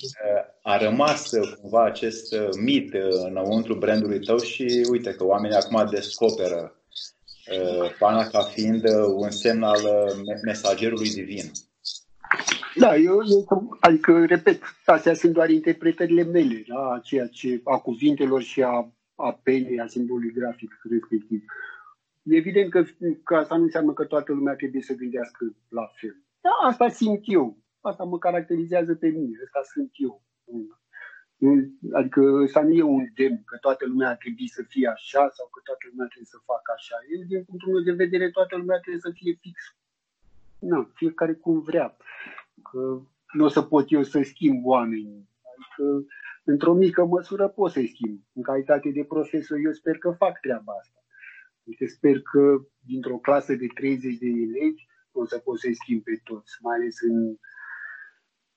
a 0.61 0.77
rămas 0.77 1.31
uh, 1.31 1.53
cumva 1.61 1.85
acest 1.85 2.35
mit 2.59 2.93
înăuntru 3.23 3.75
brandului 3.75 4.19
tău 4.19 4.37
și 4.37 4.87
uite 4.89 5.11
că 5.11 5.23
oamenii 5.23 5.57
acum 5.57 5.89
descoperă 5.91 6.75
pana 7.99 8.27
ca 8.27 8.41
fiind 8.41 8.83
un 9.15 9.31
semn 9.31 9.63
al 9.63 9.81
mesagerului 10.43 11.09
divin. 11.09 11.51
Da, 12.75 12.95
eu, 12.95 13.21
eu 13.27 13.77
adică, 13.79 14.25
repet, 14.25 14.61
astea 14.85 15.13
sunt 15.13 15.33
doar 15.33 15.49
interpretările 15.49 16.23
mele, 16.23 16.63
da, 16.67 16.99
ceea 17.03 17.27
ce, 17.27 17.61
a 17.63 17.77
cuvintelor 17.77 18.41
și 18.41 18.63
a 18.63 18.91
apelei, 19.15 19.79
a 19.79 19.87
simbolului 19.87 20.31
grafic 20.31 20.81
respectiv. 20.89 21.43
Evident 22.23 22.69
că, 22.69 22.83
că 23.23 23.35
asta 23.35 23.55
nu 23.55 23.63
înseamnă 23.63 23.93
că 23.93 24.05
toată 24.05 24.33
lumea 24.33 24.55
trebuie 24.55 24.81
să 24.81 24.93
gândească 24.93 25.55
la 25.67 25.91
fel. 25.95 26.15
Da, 26.41 26.67
asta 26.67 26.89
simt 26.89 27.21
eu. 27.23 27.57
Asta 27.81 28.03
mă 28.03 28.17
caracterizează 28.17 28.95
pe 28.95 29.07
mine. 29.07 29.37
Asta 29.45 29.61
sunt 29.73 29.91
eu. 29.93 30.23
Adică 31.93 32.21
ăsta 32.21 32.61
nu 32.63 32.73
e 32.73 32.81
un 32.81 33.05
demn 33.15 33.43
că 33.45 33.57
toată 33.57 33.85
lumea 33.85 34.09
ar 34.09 34.15
trebui 34.15 34.47
să 34.47 34.63
fie 34.67 34.87
așa 34.87 35.29
sau 35.37 35.47
că 35.51 35.59
toată 35.63 35.83
lumea 35.89 36.07
trebuie 36.07 36.33
să 36.35 36.39
facă 36.45 36.69
așa. 36.75 36.95
Eu, 37.13 37.21
din 37.27 37.43
punctul 37.43 37.73
meu 37.73 37.83
de 37.83 38.03
vedere, 38.03 38.29
toată 38.29 38.55
lumea 38.55 38.79
trebuie 38.79 39.07
să 39.07 39.11
fie 39.19 39.33
fix. 39.41 39.57
Nu, 40.59 40.89
fiecare 40.93 41.33
cum 41.33 41.59
vrea. 41.59 41.97
Că 42.71 43.01
nu 43.33 43.43
o 43.45 43.47
să 43.47 43.61
pot 43.61 43.91
eu 43.91 44.03
să 44.03 44.21
schimb 44.23 44.65
oamenii. 44.65 45.29
Adică, 45.55 46.05
într-o 46.43 46.73
mică 46.73 47.05
măsură 47.05 47.47
pot 47.47 47.71
să-i 47.71 47.87
schimb. 47.87 48.19
În 48.33 48.41
calitate 48.41 48.89
de 48.89 49.03
profesor, 49.03 49.57
eu 49.57 49.71
sper 49.71 49.97
că 49.97 50.11
fac 50.11 50.39
treaba 50.39 50.73
asta. 50.79 50.99
Uite, 51.63 51.87
sper 51.87 52.21
că 52.21 52.65
dintr-o 52.85 53.17
clasă 53.17 53.55
de 53.55 53.67
30 53.73 54.17
de 54.17 54.27
elevi 54.27 54.89
o 55.11 55.25
să 55.25 55.37
pot 55.37 55.59
să-i 55.59 55.75
schimb 55.75 56.03
pe 56.03 56.19
toți, 56.23 56.51
mai 56.61 56.75
ales 56.75 57.01
în, 57.01 57.35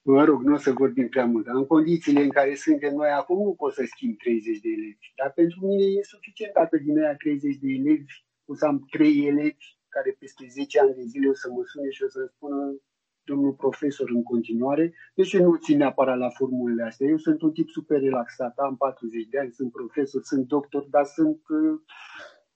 mă 0.03 0.25
rog, 0.25 0.43
nu 0.43 0.55
o 0.55 0.57
să 0.57 0.73
vorbim 0.73 1.09
prea 1.09 1.27
mult, 1.27 1.45
dar 1.45 1.55
în 1.55 1.67
condițiile 1.67 2.23
în 2.23 2.31
care 2.31 2.55
suntem 2.55 2.95
noi 2.95 3.09
acum 3.09 3.43
nu 3.43 3.55
pot 3.55 3.73
să 3.73 3.83
schimb 3.87 4.19
30 4.19 4.61
de 4.61 4.69
elevi. 4.69 5.13
Dar 5.17 5.33
pentru 5.33 5.67
mine 5.67 5.85
e 5.85 6.03
suficient 6.03 6.53
dacă 6.53 6.77
din 6.77 6.99
aia 6.99 7.17
30 7.17 7.57
de 7.57 7.69
elevi 7.69 8.13
o 8.45 8.55
să 8.55 8.65
am 8.67 8.87
3 8.91 9.27
elevi 9.27 9.67
care 9.89 10.17
peste 10.19 10.47
10 10.49 10.81
ani 10.81 10.95
de 10.95 11.03
zile 11.03 11.29
o 11.29 11.35
să 11.35 11.51
mă 11.51 11.63
sune 11.65 11.91
și 11.91 12.03
o 12.03 12.09
să 12.09 12.31
spună 12.35 12.77
domnul 13.25 13.53
profesor 13.53 14.11
în 14.11 14.23
continuare, 14.23 14.95
deci 15.15 15.37
nu 15.39 15.57
țin 15.57 15.77
neapărat 15.77 16.19
la 16.19 16.29
formulele 16.29 16.83
astea. 16.83 17.07
Eu 17.07 17.17
sunt 17.17 17.43
un 17.43 17.53
tip 17.53 17.69
super 17.69 18.01
relaxat, 18.01 18.59
am 18.59 18.77
40 18.77 19.27
de 19.27 19.39
ani, 19.39 19.53
sunt 19.53 19.73
profesor, 19.73 20.23
sunt 20.23 20.47
doctor, 20.47 20.87
dar 20.91 21.05
sunt 21.05 21.41
uh, 21.49 21.81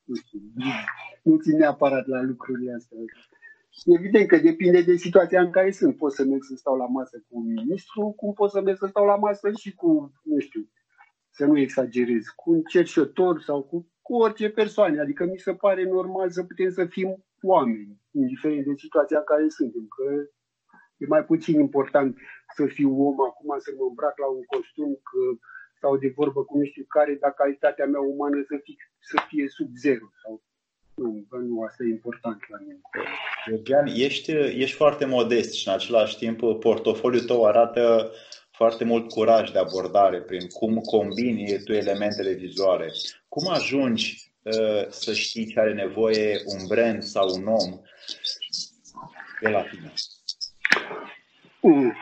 nu 0.09 0.15
știu, 0.15 0.41
nu 1.23 1.37
țin 1.37 1.57
neapărat 1.57 2.07
la 2.07 2.23
lucrurile 2.23 2.73
astea. 2.73 2.99
Evident 3.85 4.29
că 4.29 4.37
depinde 4.37 4.83
de 4.83 4.97
situația 4.97 5.41
în 5.41 5.51
care 5.51 5.71
sunt. 5.71 5.97
Pot 5.97 6.13
să 6.13 6.25
merg 6.25 6.43
să 6.43 6.55
stau 6.57 6.77
la 6.77 6.87
masă 6.87 7.25
cu 7.29 7.39
un 7.39 7.45
ministru, 7.45 8.15
cum 8.17 8.33
pot 8.33 8.51
să 8.51 8.61
merg 8.61 8.77
să 8.77 8.87
stau 8.87 9.05
la 9.05 9.17
masă 9.17 9.51
și 9.57 9.75
cu, 9.75 10.13
nu 10.23 10.39
știu, 10.39 10.69
să 11.31 11.45
nu 11.47 11.59
exagerez, 11.59 12.25
cu 12.37 12.51
un 12.51 12.63
cerșător 12.63 13.41
sau 13.41 13.63
cu, 13.63 13.91
cu 14.03 14.15
orice 14.15 14.49
persoană. 14.51 15.01
Adică 15.01 15.25
mi 15.25 15.39
se 15.39 15.55
pare 15.55 15.85
normal 15.85 16.31
să 16.31 16.43
putem 16.43 16.71
să 16.71 16.85
fim 16.85 17.25
oameni, 17.43 18.01
indiferent 18.11 18.65
de 18.65 18.73
situația 18.77 19.19
în 19.19 19.25
care 19.25 19.49
suntem. 19.49 19.87
Că 19.97 20.05
e 20.99 21.07
mai 21.15 21.25
puțin 21.25 21.61
important 21.61 22.19
să 22.57 22.67
fiu 22.67 22.91
om 23.09 23.21
acum, 23.29 23.51
să 23.59 23.71
mă 23.79 23.85
îmbrac 23.89 24.19
la 24.19 24.29
un 24.37 24.43
costum, 24.53 24.91
că 25.09 25.21
sau 25.81 25.97
de 25.97 26.13
vorbă 26.17 26.41
cu 26.45 26.59
nu 26.59 26.65
știu 26.65 26.85
care, 26.89 27.13
dar 27.21 27.33
calitatea 27.33 27.87
mea 27.87 28.01
umană 28.01 28.45
să 28.49 28.57
fie, 28.65 28.77
să 28.99 29.17
fie 29.29 29.49
sub 29.49 29.69
zero. 29.85 30.07
Sau, 30.23 30.43
nu, 30.95 31.27
nu, 31.31 31.63
asta 31.63 31.85
e 31.85 31.89
important 31.89 32.41
la 32.49 32.59
mine. 32.61 32.81
Georgian, 33.49 33.87
ești, 33.87 34.31
ești 34.63 34.77
foarte 34.77 35.05
modest 35.05 35.53
și 35.55 35.69
în 35.69 35.75
același 35.75 36.19
timp 36.19 36.39
portofoliul 36.61 37.25
tău 37.25 37.45
arată 37.45 38.11
foarte 38.51 38.85
mult 38.85 39.09
curaj 39.09 39.51
de 39.51 39.59
abordare 39.59 40.21
prin 40.21 40.49
cum 40.49 40.77
combini 40.77 41.63
tu 41.65 41.73
elementele 41.73 42.33
vizuale. 42.33 42.93
Cum 43.29 43.49
ajungi 43.49 44.33
uh, 44.43 44.89
să 44.89 45.13
știi 45.13 45.47
ce 45.47 45.61
are 45.61 45.73
nevoie 45.73 46.41
un 46.45 46.67
brand 46.69 47.03
sau 47.03 47.29
un 47.35 47.47
om 47.47 47.81
de 49.41 49.49
la 49.49 49.63
tine? 49.63 49.93
Mm. 51.63 51.93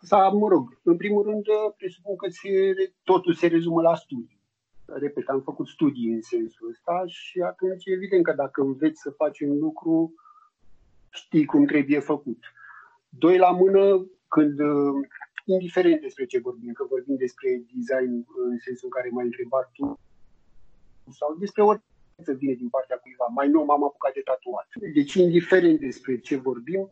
Sau, 0.00 0.38
mă 0.38 0.48
rog, 0.48 0.78
în 0.82 0.96
primul 0.96 1.22
rând, 1.22 1.44
presupun 1.76 2.16
că 2.16 2.26
se, 2.28 2.74
totul 3.04 3.34
se 3.34 3.46
rezumă 3.46 3.82
la 3.82 3.94
studii. 3.94 4.40
Repet, 4.86 5.28
am 5.28 5.40
făcut 5.40 5.68
studii 5.68 6.12
în 6.12 6.22
sensul 6.22 6.68
ăsta 6.68 7.02
și 7.06 7.40
atunci 7.40 7.86
evident 7.86 8.24
că 8.24 8.32
dacă 8.32 8.60
înveți 8.60 9.00
să 9.00 9.10
faci 9.10 9.40
un 9.40 9.58
lucru, 9.58 10.14
știi 11.10 11.44
cum 11.44 11.64
trebuie 11.64 11.98
făcut. 11.98 12.38
Doi 13.08 13.38
la 13.38 13.50
mână, 13.50 14.06
când, 14.28 14.58
indiferent 15.44 16.00
despre 16.00 16.24
ce 16.26 16.38
vorbim, 16.38 16.72
că 16.72 16.84
vorbim 16.88 17.16
despre 17.16 17.48
design 17.74 18.26
în 18.50 18.58
sensul 18.58 18.88
în 18.88 18.90
care 18.90 19.08
m-ai 19.12 19.24
întrebat 19.24 19.70
tu, 19.72 19.98
sau 21.10 21.36
despre 21.38 21.62
orice 21.62 21.84
să 22.22 22.32
vine 22.32 22.52
din 22.52 22.68
partea 22.68 22.96
cuiva. 22.96 23.26
Mai 23.34 23.48
nou 23.48 23.64
m-am 23.64 23.84
apucat 23.84 24.12
de 24.12 24.20
tatuat. 24.20 24.68
Deci, 24.94 25.14
indiferent 25.14 25.80
despre 25.80 26.18
ce 26.18 26.36
vorbim, 26.36 26.80
uh, 26.80 26.90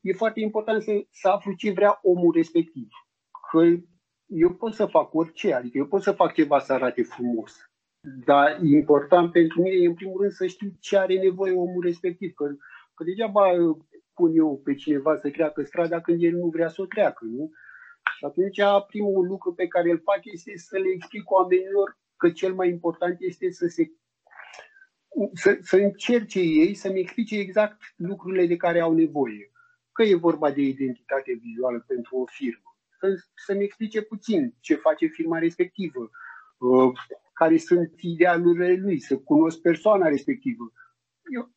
e 0.00 0.12
foarte 0.12 0.40
important 0.40 0.82
să, 0.82 0.92
să 1.10 1.28
aflu 1.28 1.52
ce 1.52 1.72
vrea 1.72 1.98
omul 2.02 2.32
respectiv. 2.32 2.88
Că 3.50 3.64
eu 4.26 4.54
pot 4.54 4.74
să 4.74 4.86
fac 4.86 5.14
orice, 5.14 5.54
adică 5.54 5.78
eu 5.78 5.86
pot 5.86 6.02
să 6.02 6.12
fac 6.12 6.32
ceva 6.32 6.58
să 6.58 6.72
arate 6.72 7.02
frumos. 7.02 7.70
Dar 8.24 8.50
e 8.50 8.76
important 8.76 9.32
pentru 9.32 9.62
mine, 9.62 9.74
e 9.76 9.86
în 9.86 9.94
primul 9.94 10.20
rând, 10.20 10.32
să 10.32 10.46
știu 10.46 10.68
ce 10.80 10.98
are 10.98 11.18
nevoie 11.18 11.52
omul 11.52 11.82
respectiv. 11.82 12.32
Că, 12.32 12.44
că 12.94 13.04
degeaba 13.04 13.42
pun 14.14 14.30
eu 14.34 14.60
pe 14.64 14.74
cineva 14.74 15.16
să 15.16 15.30
treacă 15.30 15.62
strada 15.62 16.00
când 16.00 16.22
el 16.22 16.36
nu 16.36 16.46
vrea 16.46 16.68
să 16.68 16.82
o 16.82 16.86
treacă, 16.86 17.24
nu? 17.24 17.50
Și 18.16 18.24
atunci 18.24 18.60
primul 18.86 19.26
lucru 19.26 19.54
pe 19.54 19.66
care 19.66 19.90
îl 19.90 20.00
fac 20.04 20.20
este 20.22 20.56
să 20.56 20.78
le 20.78 20.88
explic 20.94 21.30
oamenilor 21.30 21.98
că 22.16 22.30
cel 22.30 22.54
mai 22.54 22.68
important 22.68 23.16
este 23.20 23.50
să 23.50 23.66
se 23.66 23.92
să, 25.32 25.58
să 25.62 25.76
încerce 25.76 26.40
ei 26.40 26.74
să-mi 26.74 27.00
explice 27.00 27.38
exact 27.38 27.80
lucrurile 27.96 28.46
de 28.46 28.56
care 28.56 28.80
au 28.80 28.92
nevoie 28.92 29.52
că 29.92 30.02
e 30.02 30.14
vorba 30.14 30.50
de 30.50 30.60
identitate 30.60 31.40
vizuală 31.42 31.84
pentru 31.86 32.16
o 32.16 32.26
firmă, 32.26 32.76
să, 32.98 33.24
să-mi 33.34 33.64
explice 33.64 34.02
puțin 34.02 34.54
ce 34.60 34.74
face 34.74 35.06
firma 35.06 35.38
respectivă, 35.38 36.10
uh, 36.58 36.92
care 37.32 37.56
sunt 37.56 37.92
idealurile 38.00 38.74
lui, 38.74 38.98
să 39.00 39.18
cunosc 39.18 39.60
persoana 39.60 40.08
respectivă. 40.08 40.72
Eu, 41.34 41.50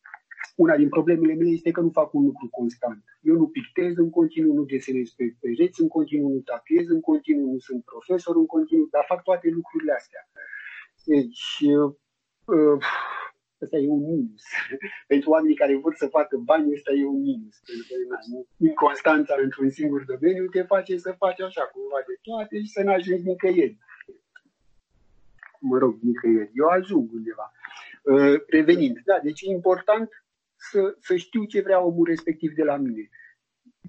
una 0.56 0.76
din 0.76 0.88
problemele 0.88 1.34
mele 1.34 1.50
este 1.50 1.70
că 1.70 1.80
nu 1.80 1.90
fac 1.90 2.14
un 2.14 2.24
lucru 2.24 2.48
constant. 2.50 3.04
Eu 3.20 3.34
nu 3.36 3.48
pictez 3.48 3.96
în 3.96 4.10
continuu, 4.10 4.54
nu 4.54 4.64
desenez 4.64 5.08
pe 5.10 5.36
pereți 5.40 5.80
în 5.80 5.88
continuu, 5.88 6.28
nu 6.32 6.40
tapiez 6.40 6.88
în 6.88 7.00
continuu, 7.00 7.52
nu 7.52 7.58
sunt 7.58 7.84
profesor 7.84 8.36
în 8.36 8.46
continuu, 8.46 8.88
dar 8.90 9.04
fac 9.08 9.22
toate 9.22 9.48
lucrurile 9.48 9.92
astea. 9.92 10.28
Deci, 11.04 11.60
uh, 12.44 12.82
Asta 13.62 13.76
e 13.76 13.88
un 13.88 14.04
minus. 14.10 14.42
Pentru 15.12 15.30
oamenii 15.30 15.56
care 15.56 15.76
vor 15.76 15.94
să 15.94 16.06
facă 16.06 16.36
bani, 16.36 16.72
ăsta 16.72 16.92
e 16.92 17.06
un 17.06 17.20
minus. 17.20 17.56
Pentru 17.66 17.86
că 17.88 18.64
inconstanța 18.64 19.34
într-un 19.42 19.70
singur 19.70 20.04
domeniu 20.04 20.46
te 20.46 20.62
face 20.62 20.96
să 20.96 21.12
faci 21.18 21.40
așa 21.40 21.62
cumva 21.62 22.00
de 22.06 22.14
toate 22.22 22.60
și 22.60 22.68
să 22.68 22.82
nu 22.82 22.92
ajungi 22.92 23.28
nicăieri. 23.28 23.78
Mă 25.60 25.78
rog, 25.78 25.98
nicăieri. 26.00 26.50
Eu 26.54 26.66
ajung 26.66 27.12
undeva. 27.12 27.52
Uh, 28.02 28.40
revenind, 28.46 28.96
da, 29.04 29.18
deci 29.22 29.40
e 29.40 29.50
important 29.50 30.08
să, 30.56 30.96
să 31.00 31.16
știu 31.16 31.44
ce 31.44 31.60
vrea 31.60 31.84
omul 31.84 32.06
respectiv 32.06 32.52
de 32.54 32.62
la 32.62 32.76
mine. 32.76 33.08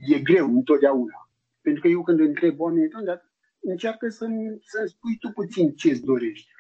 E 0.08 0.20
greu 0.20 0.46
întotdeauna. 0.46 1.30
Pentru 1.62 1.82
că 1.82 1.88
eu 1.88 2.04
când 2.04 2.20
întreb 2.20 2.60
oamenii, 2.60 2.90
încearcă 3.60 4.10
să-mi, 4.10 4.58
să-mi 4.62 4.88
spui 4.88 5.18
tu 5.18 5.30
puțin 5.30 5.76
ce-ți 5.76 6.04
dorești. 6.04 6.52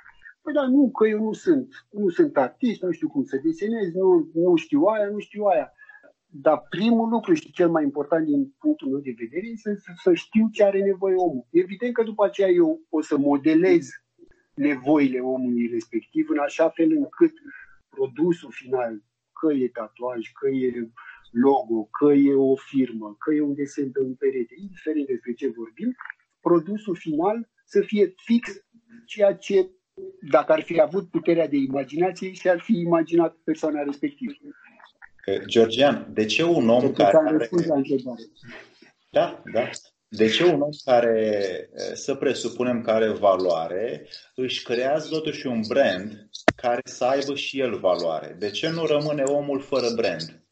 Păi 0.48 0.56
da, 0.56 0.68
nu, 0.68 0.92
că 0.92 1.08
eu 1.08 1.24
nu 1.24 1.34
sunt, 1.34 1.68
nu 1.92 2.10
sunt 2.10 2.38
artist, 2.38 2.82
nu 2.82 2.92
știu 2.92 3.08
cum 3.08 3.24
să 3.24 3.40
desenez, 3.44 3.94
nu, 3.94 4.30
nu 4.34 4.56
știu 4.56 4.82
aia, 4.84 5.10
nu 5.10 5.20
știu 5.20 5.44
aia. 5.44 5.72
Dar 6.26 6.66
primul 6.70 7.10
lucru 7.10 7.34
și 7.34 7.52
cel 7.52 7.70
mai 7.70 7.84
important 7.84 8.26
din 8.26 8.56
punctul 8.60 8.90
meu 8.90 9.00
de 9.00 9.16
vedere 9.18 9.48
este 9.48 9.76
să, 9.76 9.92
să 10.04 10.14
știu 10.14 10.50
ce 10.52 10.64
are 10.64 10.82
nevoie 10.82 11.16
omul. 11.16 11.48
Evident 11.52 11.94
că 11.94 12.04
după 12.04 12.26
aceea 12.26 12.50
eu 12.50 12.82
o 12.90 13.02
să 13.02 13.18
modelez 13.18 13.88
nevoile 14.56 15.20
omului 15.20 15.68
respectiv 15.68 16.30
în 16.30 16.38
așa 16.38 16.70
fel 16.70 16.92
încât 16.92 17.34
produsul 17.90 18.52
final, 18.52 19.04
că 19.40 19.54
e 19.54 19.68
tatuaj, 19.68 20.32
că 20.40 20.48
e 20.50 20.92
logo, 21.32 21.84
că 21.84 22.14
e 22.14 22.34
o 22.34 22.56
firmă, 22.56 23.16
că 23.20 23.34
e 23.34 23.42
un 23.42 23.56
desen 23.56 23.92
pe 23.92 24.02
un 24.02 24.16
perete, 24.16 24.54
indiferent 24.58 25.08
despre 25.08 25.34
ce 25.34 25.48
vorbim, 25.48 25.96
produsul 26.40 26.96
final 26.96 27.50
să 27.66 27.82
fie 27.82 28.14
fix 28.16 28.44
ceea 29.06 29.36
ce 29.36 29.72
dacă 30.30 30.52
ar 30.52 30.62
fi 30.62 30.82
avut 30.82 31.10
puterea 31.10 31.48
de 31.48 31.56
imaginație 31.56 32.32
și 32.32 32.50
ar 32.50 32.60
fi 32.60 32.80
imaginat 32.80 33.36
persoana 33.44 33.84
respectivă. 33.84 34.34
Georgian, 35.46 36.08
de 36.14 36.26
ce 36.26 36.44
un 36.44 36.70
om 36.70 36.92
care... 36.92 37.18
Are... 37.18 37.50
la 37.68 37.76
întrebare. 37.76 38.22
Da, 39.12 39.44
da. 39.54 39.70
De 40.10 40.28
ce 40.28 40.46
un 40.46 40.62
om 40.62 40.70
care, 40.86 41.70
să 41.94 42.16
presupunem 42.16 42.82
că 42.82 42.92
are 42.92 43.10
valoare, 43.10 44.08
își 44.36 44.64
creează 44.64 45.08
totuși 45.10 45.48
un 45.48 45.62
brand 45.68 46.30
care 46.56 46.82
să 46.84 47.06
aibă 47.06 47.36
și 47.36 47.60
el 47.60 47.80
valoare? 47.80 48.36
De 48.40 48.50
ce 48.50 48.70
nu 48.70 48.86
rămâne 48.86 49.24
omul 49.24 49.60
fără 49.60 49.88
brand? 49.96 50.47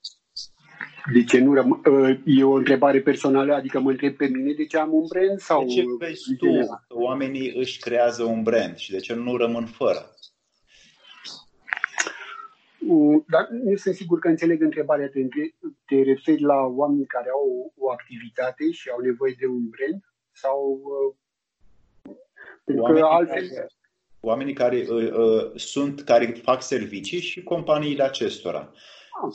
De 1.13 1.23
ce 1.23 1.39
nu 1.39 1.53
rămân? 1.53 1.81
Ă, 1.85 2.17
e 2.25 2.43
o 2.43 2.53
întrebare 2.53 3.01
personală, 3.01 3.53
adică 3.53 3.79
mă 3.79 3.89
întreb 3.89 4.15
pe 4.15 4.25
mine 4.25 4.53
de 4.53 4.65
ce 4.65 4.77
am 4.77 4.93
un 4.93 5.05
brand? 5.07 5.39
Sau 5.39 5.65
de 5.65 5.73
ce 5.73 5.83
vezi 5.99 6.35
tu 6.35 6.45
că 6.45 6.77
oamenii 6.89 7.53
își 7.55 7.79
creează 7.79 8.23
un 8.23 8.43
brand 8.43 8.75
și 8.75 8.91
de 8.91 8.99
ce 8.99 9.13
nu 9.13 9.37
rămân 9.37 9.65
fără? 9.65 10.09
Dar 13.27 13.47
nu 13.49 13.75
sunt 13.75 13.95
sigur 13.95 14.19
că 14.19 14.27
înțeleg 14.27 14.61
întrebarea. 14.61 15.09
Te, 15.09 15.19
te 15.85 16.01
referi 16.01 16.41
la 16.41 16.55
oameni 16.55 17.05
care 17.05 17.29
au 17.29 17.73
o, 17.77 17.85
o 17.85 17.91
activitate 17.91 18.71
și 18.71 18.89
au 18.89 18.99
nevoie 18.99 19.35
de 19.39 19.45
un 19.45 19.69
brand? 19.69 20.03
Sau 20.31 20.81
pentru 22.63 22.83
oamenii 22.83 23.01
că 23.01 23.15
altfel... 23.15 23.47
Care, 23.47 23.67
oamenii 24.19 24.53
care 24.53 24.85
uh, 24.89 25.11
uh, 25.11 25.51
sunt, 25.55 26.01
care 26.01 26.25
fac 26.25 26.61
servicii 26.61 27.19
și 27.19 27.43
companiile 27.43 28.03
acestora. 28.03 28.71
Ah. 29.23 29.33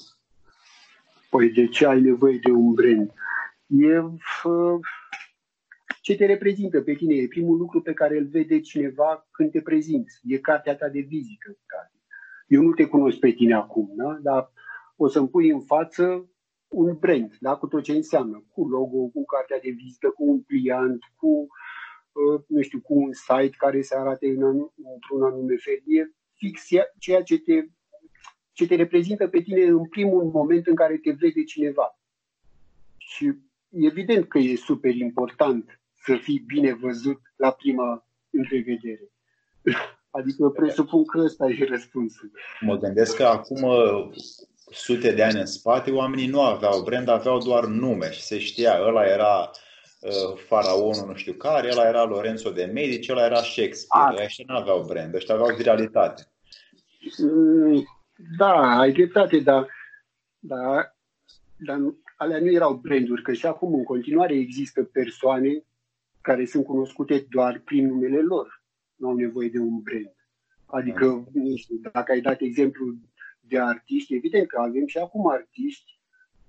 Păi 1.30 1.50
de 1.50 1.66
ce 1.66 1.86
ai 1.86 2.00
nevoie 2.00 2.38
de 2.38 2.50
un 2.50 2.72
brand? 2.72 3.12
E 3.66 3.98
uh, 3.98 4.80
ce 6.00 6.16
te 6.16 6.26
reprezintă 6.26 6.82
pe 6.82 6.94
tine. 6.94 7.14
E 7.14 7.26
primul 7.26 7.56
lucru 7.56 7.82
pe 7.82 7.92
care 7.92 8.18
îl 8.18 8.26
vede 8.26 8.60
cineva 8.60 9.28
când 9.30 9.50
te 9.50 9.60
prezinți. 9.60 10.20
E 10.24 10.38
cartea 10.38 10.76
ta 10.76 10.88
de 10.88 11.00
vizită. 11.00 11.58
Eu 12.46 12.62
nu 12.62 12.72
te 12.72 12.86
cunosc 12.86 13.18
pe 13.18 13.30
tine 13.30 13.54
acum, 13.54 13.92
da? 13.96 14.18
dar 14.22 14.52
o 14.96 15.08
să-mi 15.08 15.28
pui 15.28 15.50
în 15.50 15.60
față 15.60 16.30
un 16.68 16.96
brand, 17.00 17.36
da? 17.40 17.56
cu 17.56 17.66
tot 17.66 17.82
ce 17.82 17.92
înseamnă, 17.92 18.44
cu 18.52 18.68
logo, 18.68 19.06
cu 19.08 19.24
cartea 19.24 19.58
de 19.62 19.70
vizită, 19.70 20.08
cu 20.08 20.24
un 20.30 20.40
pliant, 20.40 21.02
cu 21.16 21.46
nu 22.46 22.62
știu, 22.62 22.80
cu 22.80 22.94
un 22.94 23.12
site 23.12 23.56
care 23.58 23.80
se 23.80 23.96
arate 23.96 24.26
în, 24.26 24.42
într-un 24.94 25.22
anume 25.22 25.56
fel. 25.56 25.82
E 25.86 26.12
fix 26.34 26.66
ceea 26.98 27.22
ce 27.22 27.38
te, 27.38 27.64
ce 28.60 28.66
te 28.66 28.74
reprezintă 28.74 29.28
pe 29.28 29.40
tine 29.40 29.64
în 29.64 29.88
primul 29.88 30.24
moment 30.24 30.66
în 30.66 30.74
care 30.74 30.96
te 30.96 31.10
vede 31.10 31.44
cineva. 31.44 31.98
Și 32.96 33.32
evident 33.70 34.28
că 34.28 34.38
e 34.38 34.56
super 34.56 34.94
important 34.94 35.80
să 36.04 36.16
fii 36.22 36.44
bine 36.46 36.74
văzut 36.74 37.20
la 37.36 37.50
prima 37.50 38.06
întrevedere. 38.30 39.10
Adică 40.18 40.48
presupun 40.48 41.04
că 41.04 41.20
ăsta 41.20 41.46
e 41.46 41.66
răspunsul. 41.68 42.30
Mă 42.60 42.76
gândesc 42.76 43.16
că 43.16 43.24
acum 43.24 43.64
sute 44.70 45.12
de 45.12 45.22
ani 45.22 45.40
în 45.40 45.46
spate 45.46 45.90
oamenii 45.90 46.26
nu 46.26 46.42
aveau 46.42 46.82
brand, 46.82 47.08
aveau 47.08 47.38
doar 47.38 47.66
nume 47.66 48.10
și 48.10 48.22
se 48.22 48.38
știa, 48.38 48.78
ăla 48.82 49.04
era 49.04 49.50
Uh, 50.00 50.38
faraonul 50.46 51.06
nu 51.06 51.14
știu 51.14 51.32
care, 51.32 51.70
ăla 51.72 51.88
era 51.88 52.04
Lorenzo 52.04 52.50
de 52.50 52.64
Medici, 52.64 53.08
ăla 53.08 53.24
era 53.24 53.42
Shakespeare. 53.42 54.16
Ah. 54.16 54.24
Ăștia 54.24 54.44
nu 54.48 54.56
aveau 54.56 54.84
brand, 54.88 55.14
ăștia 55.14 55.34
aveau 55.34 55.56
viralitate. 55.56 56.22
Mm, 57.18 57.84
da, 58.36 58.78
ai 58.78 58.92
dreptate, 58.92 59.38
dar, 59.38 59.68
dar, 60.38 60.96
dar 61.56 61.78
alea 62.16 62.40
nu 62.40 62.50
erau 62.50 62.74
branduri, 62.74 63.22
că 63.22 63.32
și 63.32 63.46
acum 63.46 63.74
în 63.74 63.84
continuare 63.84 64.34
există 64.34 64.84
persoane 64.84 65.64
care 66.20 66.44
sunt 66.44 66.64
cunoscute 66.64 67.26
doar 67.30 67.62
prin 67.64 67.86
numele 67.86 68.20
lor. 68.20 68.62
Nu 68.96 69.08
au 69.08 69.14
nevoie 69.14 69.48
de 69.48 69.58
un 69.58 69.80
brand. 69.80 70.14
Adică, 70.66 71.28
nu 71.32 71.56
știu, 71.56 71.76
dacă 71.92 72.12
ai 72.12 72.20
dat 72.20 72.40
exemplu 72.40 72.94
de 73.40 73.58
artiști, 73.58 74.14
evident 74.14 74.46
că 74.46 74.60
avem 74.60 74.86
și 74.86 74.98
acum 74.98 75.28
artiști 75.28 76.00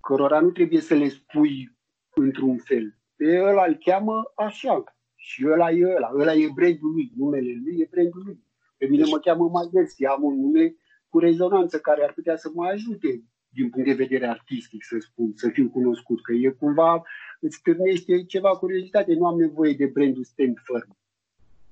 cărora 0.01 0.39
nu 0.39 0.51
trebuie 0.51 0.81
să 0.81 0.93
le 0.93 1.07
spui 1.07 1.77
într-un 2.15 2.57
fel 2.57 2.95
pe 3.15 3.41
ăla 3.41 3.65
îl 3.65 3.75
cheamă 3.75 4.31
așa. 4.35 4.83
Și 5.15 5.47
ăla 5.47 5.71
e 5.71 5.95
ăla. 5.95 6.11
Ăla 6.13 6.33
e 6.33 6.49
brandul 6.53 6.91
lui. 6.91 7.11
Numele 7.15 7.61
lui 7.63 7.79
e 7.79 7.87
brandul 7.91 8.21
lui. 8.25 8.43
Pe 8.77 8.85
mine 8.85 9.03
mă 9.09 9.19
cheamă 9.19 9.49
Mazerski. 9.49 10.05
Am 10.05 10.23
un 10.23 10.39
nume 10.39 10.75
cu 11.11 11.19
rezonanță 11.19 11.79
care 11.79 12.03
ar 12.03 12.13
putea 12.13 12.37
să 12.37 12.49
mă 12.53 12.65
ajute 12.65 13.23
din 13.49 13.69
punct 13.69 13.87
de 13.87 13.93
vedere 13.93 14.27
artistic, 14.27 14.83
să 14.83 14.97
spun, 14.99 15.31
să 15.35 15.49
fiu 15.49 15.69
cunoscut, 15.69 16.21
că 16.21 16.33
e 16.33 16.49
cumva, 16.49 17.03
îți 17.39 17.55
stârnește 17.55 18.23
ceva 18.23 18.49
curiozitate, 18.49 19.13
nu 19.13 19.25
am 19.25 19.39
nevoie 19.39 19.73
de 19.73 19.85
brandul 19.85 20.23
Stand 20.23 20.57
Firm. 20.63 20.97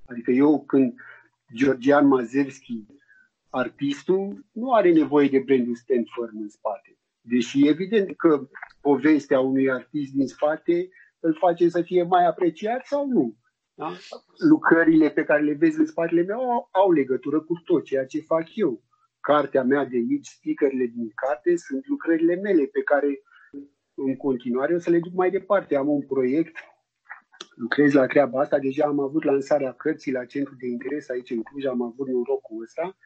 Adică 0.05 0.31
eu 0.31 0.63
când 0.65 0.93
Georgian 1.55 2.07
Mazerski, 2.07 2.85
artistul, 3.49 4.45
nu 4.51 4.73
are 4.73 4.91
nevoie 4.91 5.29
de 5.29 5.39
brandul 5.39 5.75
Stand 5.75 6.07
Firm 6.15 6.41
în 6.41 6.49
spate. 6.49 6.97
Deși 7.21 7.67
evident 7.67 8.15
că 8.15 8.47
povestea 8.81 9.39
unui 9.39 9.71
artist 9.71 10.13
din 10.13 10.27
spate 10.27 10.89
îl 11.19 11.33
face 11.39 11.69
să 11.69 11.81
fie 11.81 12.03
mai 12.03 12.25
apreciat 12.25 12.85
sau 12.85 13.07
nu. 13.07 13.35
Da? 13.73 13.91
Lucrările 14.49 15.09
pe 15.09 15.23
care 15.23 15.41
le 15.41 15.53
vezi 15.53 15.79
în 15.79 15.85
spatele 15.85 16.23
meu 16.23 16.39
au, 16.39 16.69
au 16.71 16.91
legătură 16.91 17.39
cu 17.41 17.61
tot 17.65 17.83
ceea 17.83 18.05
ce 18.05 18.19
fac 18.19 18.55
eu. 18.55 18.81
Cartea 19.31 19.63
mea 19.63 19.85
de 19.85 19.95
aici, 19.95 20.27
stickerele 20.27 20.85
din 20.85 21.11
carte, 21.15 21.55
sunt 21.55 21.87
lucrările 21.87 22.35
mele 22.35 22.65
pe 22.65 22.81
care 22.81 23.21
în 23.93 24.15
continuare 24.15 24.75
o 24.75 24.79
să 24.79 24.89
le 24.89 24.99
duc 24.99 25.13
mai 25.13 25.29
departe. 25.29 25.75
Am 25.75 25.89
un 25.89 26.01
proiect, 26.01 26.57
lucrez 27.55 27.93
la 27.93 28.05
treaba 28.05 28.39
asta, 28.39 28.59
deja 28.59 28.85
am 28.85 28.99
avut 28.99 29.23
lansarea 29.23 29.73
cărții 29.73 30.11
la 30.11 30.25
centru 30.25 30.55
de 30.55 30.67
interes 30.67 31.09
aici 31.09 31.29
în 31.29 31.41
Cluj, 31.43 31.65
am 31.65 31.81
avut 31.81 32.07
norocul 32.07 32.61
ăsta. 32.61 32.97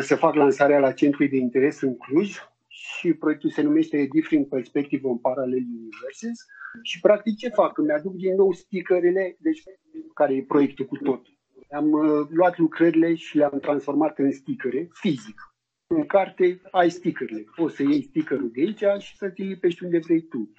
Să 0.00 0.16
fac 0.16 0.34
lansarea 0.34 0.78
la 0.78 0.92
centru 0.92 1.26
de 1.26 1.36
interes 1.36 1.80
în 1.80 1.96
Cluj, 1.96 2.36
și 2.68 3.14
proiectul 3.14 3.50
se 3.50 3.62
numește 3.62 4.08
Different 4.10 4.48
Perspective 4.48 5.06
on 5.06 5.18
Parallel 5.18 5.64
Universes 5.78 6.44
și 6.82 7.00
practic 7.00 7.36
ce 7.36 7.48
fac? 7.48 7.78
Îmi 7.78 7.90
aduc 7.90 8.14
din 8.14 8.34
nou 8.34 8.52
stickerele, 8.52 9.36
deci 9.40 9.62
care 10.14 10.34
e 10.34 10.44
proiectul 10.44 10.86
cu 10.86 10.96
tot. 10.96 11.26
Am 11.76 11.92
uh, 11.92 12.26
luat 12.30 12.58
lucrările 12.58 13.14
și 13.14 13.36
le-am 13.36 13.58
transformat 13.60 14.18
în 14.18 14.32
stickere 14.32 14.88
fizic. 14.92 15.40
În 15.86 16.06
carte 16.06 16.60
ai 16.70 16.90
stickerele. 16.90 17.44
Poți 17.56 17.76
să 17.76 17.82
iei 17.82 18.02
stickerul 18.02 18.50
de 18.50 18.60
aici 18.60 19.02
și 19.02 19.16
să 19.16 19.28
ți 19.28 19.42
lipești 19.42 19.84
unde 19.84 19.98
vrei 19.98 20.22
tu. 20.22 20.50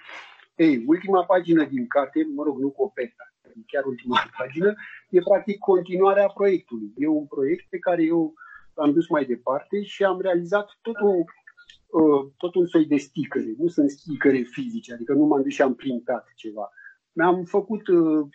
Ei, 0.54 0.84
ultima 0.86 1.24
pagină 1.24 1.64
din 1.64 1.86
carte, 1.86 2.26
mă 2.34 2.42
rog, 2.44 2.58
nu 2.58 2.70
coperta, 2.70 3.24
chiar 3.66 3.84
ultima 3.84 4.18
pagină, 4.38 4.74
e 5.10 5.20
practic 5.20 5.58
continuarea 5.58 6.28
proiectului. 6.28 6.92
E 6.96 7.06
un 7.06 7.26
proiect 7.26 7.64
pe 7.68 7.78
care 7.78 8.02
eu 8.02 8.34
l-am 8.74 8.92
dus 8.92 9.08
mai 9.08 9.24
departe 9.24 9.82
și 9.82 10.04
am 10.04 10.20
realizat 10.20 10.78
tot 10.82 11.00
un 11.00 11.24
Uh, 11.88 12.32
tot 12.36 12.54
un 12.54 12.66
soi 12.66 12.86
de 12.86 12.96
sticăre. 12.96 13.54
Nu 13.58 13.68
sunt 13.68 13.90
sticăre 13.90 14.42
fizice, 14.42 14.92
adică 14.92 15.12
nu 15.12 15.24
m-am 15.24 15.42
dus 15.42 15.52
și 15.52 15.62
am 15.62 15.74
printat 15.74 16.32
ceva. 16.34 16.70
Mi-am 17.12 17.44
făcut 17.44 17.88
uh, 17.88 17.98
uh, 17.98 18.28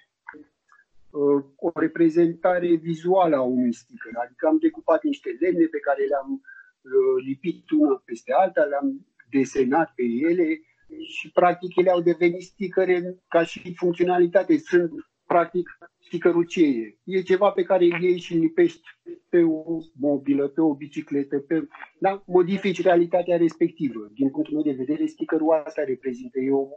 o 1.56 1.72
reprezentare 1.74 2.76
vizuală 2.76 3.36
a 3.36 3.42
unui 3.42 3.74
sticker, 3.74 4.12
adică 4.24 4.48
am 4.48 4.58
decupat 4.58 5.04
niște 5.04 5.38
lemne 5.40 5.66
pe 5.66 5.80
care 5.80 6.04
le-am 6.04 6.42
uh, 6.42 7.24
lipit 7.26 7.70
una 7.72 8.02
peste 8.06 8.32
alta, 8.34 8.64
le-am 8.64 9.06
desenat 9.30 9.92
pe 9.96 10.04
ele 10.04 10.62
și 11.08 11.32
practic 11.32 11.76
ele 11.76 11.90
au 11.90 12.02
devenit 12.02 12.42
sticăre 12.42 13.18
ca 13.28 13.44
și 13.44 13.74
funcționalitate. 13.76 14.58
Sunt 14.58 14.92
practic 15.26 15.78
stickerul 16.00 16.46
ce 16.46 16.66
e? 16.66 16.98
E 17.04 17.22
ceva 17.22 17.50
pe 17.50 17.64
care 17.64 17.86
îl 17.86 18.02
iei 18.02 18.20
și 18.20 18.34
îl 18.34 18.40
lipești 18.40 18.82
pe 19.30 19.42
o 19.42 19.78
mobilă, 20.00 20.48
pe 20.48 20.62
o 20.62 20.76
bicicletă, 20.76 21.40
pe, 21.40 21.68
da? 22.00 22.24
modifici 22.26 22.82
realitatea 22.82 23.38
respectivă. 23.38 24.10
Din 24.14 24.30
punctul 24.30 24.54
meu 24.54 24.64
de 24.64 24.84
vedere, 24.84 25.06
stickerul 25.06 25.64
asta 25.66 25.84
reprezintă. 25.84 26.40
E 26.40 26.52
o, 26.52 26.68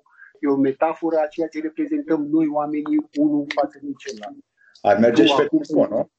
e 0.41 0.47
o 0.47 0.57
metaforă 0.57 1.17
a 1.17 1.27
ceea 1.27 1.49
ce 1.49 1.61
reprezentăm 1.61 2.27
noi 2.27 2.47
oamenii 2.49 3.09
unul 3.19 3.47
față 3.55 3.79
de 3.83 3.91
celălalt. 3.99 4.37
Ar 4.81 4.99
merge 4.99 5.25
și 5.25 5.35
pe 5.37 5.47
telefon, 5.47 5.89
nu? 5.91 6.11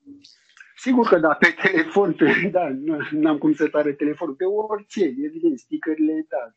Sigur 0.77 1.07
că 1.07 1.19
da, 1.19 1.33
pe 1.33 1.55
telefon, 1.61 2.13
pe, 2.13 2.49
da, 2.51 2.69
nu 3.11 3.29
am 3.29 3.37
cum 3.37 3.53
să 3.53 3.67
tare 3.67 3.93
telefon, 3.93 4.35
pe 4.35 4.43
orice, 4.43 5.03
evident, 5.03 5.59
stickerile, 5.59 6.25
da, 6.29 6.51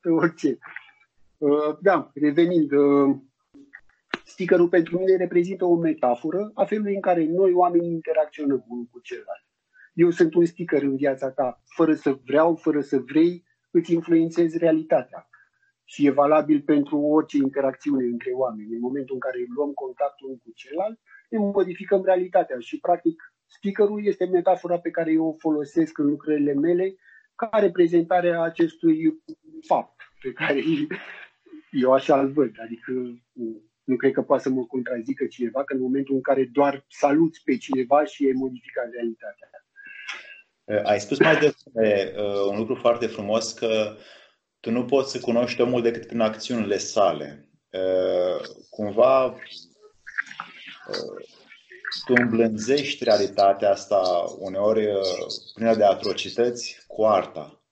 pe 0.00 0.08
orice. 0.08 0.58
Uh, 1.38 1.78
da, 1.80 2.10
revenind, 2.14 2.72
uh, 2.72 3.16
Stickerul 4.30 4.68
pentru 4.68 4.98
mine 4.98 5.16
reprezintă 5.16 5.64
o 5.64 5.76
metaforă 5.76 6.50
a 6.54 6.64
felului 6.64 6.94
în 6.94 7.00
care 7.00 7.24
noi 7.24 7.52
oamenii 7.52 7.90
interacționăm 7.90 8.64
unul 8.68 8.88
cu 8.90 9.00
celălalt. 9.00 9.44
Eu 9.92 10.10
sunt 10.10 10.34
un 10.34 10.44
sticker 10.44 10.82
în 10.82 10.96
viața 10.96 11.30
ta, 11.30 11.62
fără 11.64 11.94
să 11.94 12.18
vreau, 12.24 12.54
fără 12.54 12.80
să 12.80 12.98
vrei, 12.98 13.44
îți 13.70 13.92
influențezi 13.92 14.58
realitatea. 14.58 15.28
Și 15.92 16.06
e 16.06 16.10
valabil 16.10 16.60
pentru 16.60 16.98
orice 16.98 17.36
interacțiune 17.36 18.04
între 18.04 18.30
oameni. 18.30 18.74
În 18.74 18.80
momentul 18.80 19.14
în 19.14 19.20
care 19.20 19.38
luăm 19.56 19.72
contactul 19.72 20.26
unul 20.26 20.40
cu 20.44 20.50
celălalt, 20.54 20.98
ne 21.30 21.38
modificăm 21.38 22.04
realitatea 22.04 22.58
și, 22.58 22.80
practic, 22.80 23.34
stickerul 23.46 24.06
este 24.06 24.24
metafora 24.24 24.78
pe 24.78 24.90
care 24.90 25.12
eu 25.12 25.26
o 25.26 25.38
folosesc 25.38 25.98
în 25.98 26.06
lucrările 26.06 26.52
mele 26.52 26.94
ca 27.34 27.58
reprezentare 27.58 28.30
a 28.30 28.40
acestui 28.40 29.22
fapt 29.66 30.00
pe 30.20 30.32
care 30.32 30.60
eu 31.84 31.92
așa 31.92 32.20
îl 32.20 32.32
văd. 32.32 32.52
Adică 32.64 32.92
nu 33.84 33.96
cred 33.96 34.12
că 34.12 34.22
poate 34.22 34.42
să 34.42 34.50
mă 34.50 34.64
contrazică 34.64 35.26
cineva 35.26 35.64
că 35.64 35.74
în 35.74 35.80
momentul 35.80 36.14
în 36.14 36.20
care 36.20 36.44
doar 36.52 36.84
saluți 36.88 37.42
pe 37.44 37.56
cineva 37.56 38.04
și 38.04 38.26
e 38.26 38.32
modificat 38.32 38.90
realitatea. 38.92 39.48
Eh, 40.64 40.82
ai 40.84 41.00
spus 41.00 41.18
mai 41.18 41.38
devreme 41.38 42.12
uh, 42.16 42.50
un 42.50 42.58
lucru 42.58 42.74
foarte 42.74 43.06
frumos 43.06 43.52
că 43.52 43.96
tu 44.60 44.70
nu 44.70 44.84
poți 44.84 45.10
să 45.10 45.20
cunoști 45.20 45.60
omul 45.60 45.82
decât 45.82 46.06
prin 46.06 46.20
acțiunile 46.20 46.78
sale. 46.78 47.48
Uh, 47.70 48.40
cumva 48.70 49.24
uh, 49.24 49.34
tu 52.04 52.12
îmblânzești 52.16 53.04
realitatea 53.04 53.70
asta 53.70 54.24
uneori 54.38 54.88
plină 55.54 55.74
de 55.74 55.84
atrocități 55.84 56.84
cu 56.86 57.04
arta. 57.04 57.62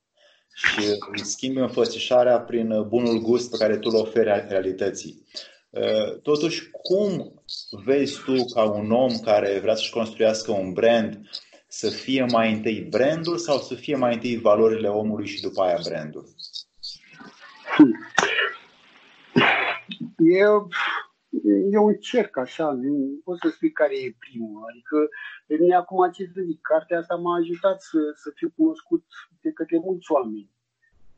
și 0.55 0.99
îți 1.13 1.31
schimbi 1.31 1.61
înfățișarea 1.61 2.41
prin 2.41 2.89
bunul 2.89 3.19
gust 3.19 3.51
pe 3.51 3.57
care 3.57 3.77
tu 3.77 3.91
îl 3.93 4.01
oferi 4.01 4.47
realității. 4.49 5.27
Uh, 5.71 6.21
totuși, 6.23 6.71
cum 6.71 7.43
vezi 7.85 8.23
tu 8.25 8.45
ca 8.45 8.63
un 8.63 8.91
om 8.93 9.19
care 9.19 9.59
vrea 9.59 9.75
să-și 9.75 9.93
construiască 9.93 10.53
un 10.53 10.73
brand 10.73 11.31
să 11.69 11.89
fie 11.89 12.25
mai 12.25 12.53
întâi 12.53 12.81
brandul 12.81 13.39
sau 13.39 13.59
să 13.59 13.75
fie 13.75 13.97
mai 13.97 14.15
întâi 14.15 14.37
valorile 14.37 14.89
omului 14.89 15.27
și 15.27 15.41
după 15.41 15.63
aia 15.63 15.79
brandul? 15.85 16.35
Eu, 20.17 20.69
eu 21.71 21.87
încerc 21.87 22.37
așa, 22.37 22.71
nu 22.73 23.21
pot 23.25 23.39
să 23.39 23.49
spui 23.49 23.73
care 23.73 23.95
e 23.95 24.17
primul. 24.19 24.65
Adică, 24.71 25.09
pe 25.47 25.57
mine 25.61 25.75
acum 25.75 26.11
ce 26.11 26.31
să 26.35 26.41
zic, 26.41 26.61
cartea 26.61 26.99
asta 26.99 27.15
m-a 27.15 27.37
ajutat 27.37 27.83
să, 27.83 27.99
să 28.15 28.31
fiu 28.35 28.53
cunoscut 28.57 29.05
de 29.41 29.53
către 29.53 29.79
mulți 29.79 30.13
oameni. 30.13 30.51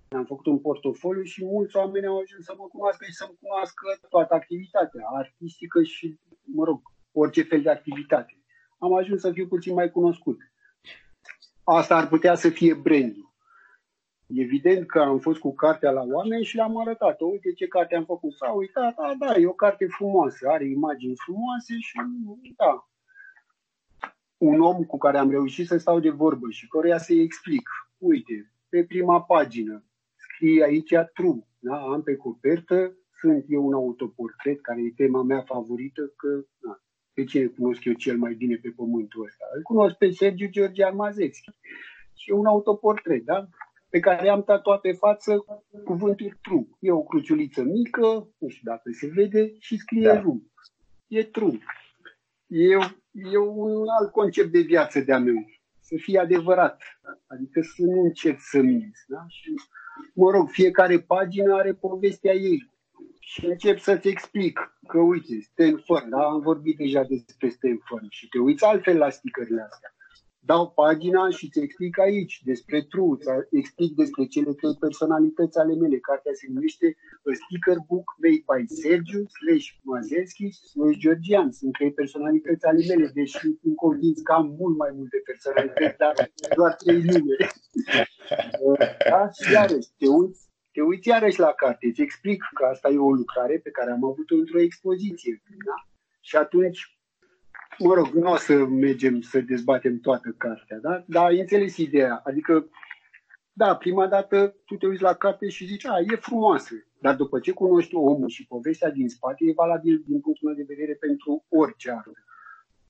Am 0.08 0.24
făcut 0.24 0.46
un 0.46 0.58
portofoliu 0.58 1.22
și 1.22 1.44
mulți 1.44 1.76
oameni 1.76 2.06
au 2.06 2.18
ajuns 2.18 2.44
să 2.44 2.54
mă 2.56 2.66
cunoască 2.72 3.04
și 3.04 3.12
să-mi 3.12 3.38
cunoască 3.40 3.84
toată 4.08 4.34
activitatea 4.34 5.02
artistică 5.14 5.82
și, 5.82 6.18
mă 6.44 6.64
rog, 6.64 6.80
orice 7.12 7.42
fel 7.42 7.62
de 7.62 7.70
activitate. 7.70 8.38
Am 8.78 8.94
ajuns 8.94 9.20
să 9.20 9.32
fiu 9.32 9.46
puțin 9.46 9.74
mai 9.74 9.90
cunoscut. 9.90 10.38
Asta 11.64 11.96
ar 11.96 12.08
putea 12.08 12.34
să 12.34 12.48
fie 12.48 12.74
brandul. 12.74 13.29
Evident 14.34 14.86
că 14.86 15.00
am 15.00 15.18
fost 15.18 15.38
cu 15.38 15.54
cartea 15.54 15.90
la 15.90 16.02
oameni 16.02 16.44
și 16.44 16.56
le-am 16.56 16.78
arătat. 16.78 17.20
Uite 17.20 17.52
ce 17.52 17.66
carte 17.66 17.96
am 17.96 18.04
făcut. 18.04 18.32
S-a 18.32 18.50
uitat, 18.50 18.94
da, 18.94 19.14
da, 19.18 19.38
e 19.38 19.46
o 19.46 19.52
carte 19.52 19.86
frumoasă, 19.86 20.48
are 20.48 20.68
imagini 20.68 21.16
frumoase 21.16 21.78
și 21.78 22.00
da. 22.56 22.88
Un 24.38 24.60
om 24.60 24.84
cu 24.84 24.98
care 24.98 25.18
am 25.18 25.30
reușit 25.30 25.66
să 25.66 25.76
stau 25.76 26.00
de 26.00 26.10
vorbă 26.10 26.50
și 26.50 26.68
căruia 26.68 26.98
să-i 26.98 27.22
explic. 27.22 27.68
Uite, 27.98 28.52
pe 28.68 28.84
prima 28.84 29.22
pagină 29.22 29.84
scrie 30.16 30.64
aici 30.64 30.94
true. 31.14 31.46
Da? 31.58 31.76
Am 31.80 32.02
pe 32.02 32.16
copertă, 32.16 32.96
sunt 33.20 33.44
eu 33.48 33.66
un 33.66 33.74
autoportret, 33.74 34.60
care 34.60 34.80
e 34.80 34.92
tema 34.96 35.22
mea 35.22 35.40
favorită, 35.40 36.12
că 36.16 36.28
da, 36.58 36.80
pe 37.12 37.24
cine 37.24 37.46
cunosc 37.46 37.84
eu 37.84 37.92
cel 37.92 38.18
mai 38.18 38.34
bine 38.34 38.56
pe 38.56 38.72
pământul 38.76 39.24
ăsta? 39.24 39.44
Îl 39.54 39.62
cunosc 39.62 39.96
pe 39.96 40.10
Sergiu 40.10 40.48
Georgian 40.48 40.96
Mazeschi. 40.96 41.50
Și 42.14 42.30
e 42.30 42.34
un 42.34 42.46
autoportret, 42.46 43.24
da? 43.24 43.48
Pe 43.90 44.00
care 44.00 44.28
am 44.28 44.42
tatuat 44.42 44.80
pe 44.80 44.92
față 44.92 45.44
cuvântul 45.84 46.38
true. 46.42 46.66
E 46.78 46.90
o 46.90 47.02
cruciuliță 47.02 47.62
mică, 47.62 48.28
nu 48.38 48.48
știu 48.48 48.62
dacă 48.70 48.90
se 48.92 49.06
vede, 49.06 49.52
și 49.58 49.76
scrie 49.76 50.06
da. 50.06 50.20
ru. 50.20 50.50
E 51.06 51.24
true. 51.24 51.58
E, 52.46 52.72
e 53.12 53.38
un 53.38 53.88
alt 54.00 54.10
concept 54.12 54.52
de 54.52 54.60
viață 54.60 55.00
de-a 55.00 55.18
meu. 55.18 55.44
Să 55.80 55.94
fie 55.98 56.18
adevărat. 56.18 56.82
Adică 57.26 57.60
să 57.60 57.82
nu 57.82 58.02
încerc 58.02 58.38
să 58.40 58.60
minți. 58.60 59.04
Da? 59.08 59.24
Și, 59.28 59.54
mă 60.14 60.30
rog, 60.30 60.48
fiecare 60.48 61.00
pagină 61.00 61.54
are 61.54 61.74
povestea 61.74 62.32
ei. 62.32 62.70
Și 63.20 63.46
încep 63.46 63.78
să-ți 63.78 64.08
explic 64.08 64.78
că, 64.86 64.98
uite, 64.98 65.40
Stanford, 65.40 66.04
da? 66.04 66.24
am 66.24 66.40
vorbit 66.40 66.76
deja 66.76 67.02
despre 67.02 67.48
Stanford 67.48 68.06
și 68.10 68.28
te 68.28 68.38
uiți 68.38 68.64
altfel 68.64 68.96
la 68.96 69.10
sticările 69.10 69.62
astea 69.70 69.94
dau 70.40 70.70
pagina 70.70 71.30
și 71.30 71.44
îți 71.44 71.60
explic 71.60 71.98
aici 71.98 72.40
despre 72.44 72.82
Truth, 72.82 73.26
explic 73.50 73.94
despre 73.94 74.24
cele 74.24 74.52
trei 74.52 74.76
personalități 74.80 75.58
ale 75.58 75.74
mele. 75.74 75.98
Cartea 75.98 76.32
se 76.34 76.46
numește 76.48 76.86
A 77.28 77.30
Sticker 77.40 77.78
Book 77.88 78.06
Made 78.22 78.44
by 78.48 78.74
Sergiu 78.80 79.22
slash 79.36 79.66
Mazelski 79.82 80.46
slash 80.50 80.98
Georgian. 81.02 81.50
Sunt 81.52 81.72
trei 81.72 81.92
personalități 81.92 82.66
ale 82.66 82.82
mele, 82.88 83.10
deși 83.14 83.38
sunt 83.62 83.76
convins 83.76 84.20
că 84.20 84.32
am 84.32 84.46
mult 84.60 84.76
mai 84.76 84.90
multe 84.98 85.18
personalități, 85.28 85.96
dar 86.02 86.14
doar 86.56 86.72
trei 86.74 87.02
nume. 87.02 87.36
da? 89.10 89.22
Și 89.38 89.52
iarăși, 89.52 89.88
te 89.98 90.08
uiți, 90.08 90.40
te 90.72 90.80
uiți 90.80 91.08
iarăși 91.08 91.40
la 91.46 91.52
carte, 91.52 91.86
îți 91.86 92.02
explic 92.06 92.40
că 92.54 92.64
asta 92.64 92.88
e 92.88 92.98
o 92.98 93.12
lucrare 93.12 93.58
pe 93.58 93.70
care 93.70 93.90
am 93.90 94.04
avut-o 94.04 94.34
într-o 94.34 94.60
expoziție. 94.60 95.42
Da? 95.68 95.78
Și 96.20 96.36
atunci 96.36 96.99
mă 97.78 97.94
rog, 97.94 98.06
nu 98.06 98.30
o 98.30 98.36
să 98.36 98.54
mergem 98.66 99.20
să 99.20 99.40
dezbatem 99.40 99.98
toată 99.98 100.34
cartea, 100.36 100.78
da? 100.78 101.04
dar 101.06 101.24
ai 101.24 101.40
înțeles 101.40 101.76
ideea. 101.76 102.20
Adică, 102.24 102.70
da, 103.52 103.76
prima 103.76 104.06
dată 104.06 104.56
tu 104.64 104.76
te 104.76 104.86
uiți 104.86 105.02
la 105.02 105.14
carte 105.14 105.48
și 105.48 105.66
zici, 105.66 105.86
a, 105.86 105.98
e 105.98 106.16
frumoasă, 106.16 106.74
dar 107.00 107.16
după 107.16 107.38
ce 107.38 107.52
cunoști 107.52 107.94
omul 107.94 108.28
și 108.28 108.46
povestea 108.46 108.90
din 108.90 109.08
spate, 109.08 109.44
e 109.44 109.52
valabil 109.52 110.02
din 110.06 110.20
punctul 110.20 110.48
meu 110.48 110.56
de 110.56 110.74
vedere 110.74 110.94
pentru 110.94 111.44
orice 111.48 111.90
artă. 111.90 112.24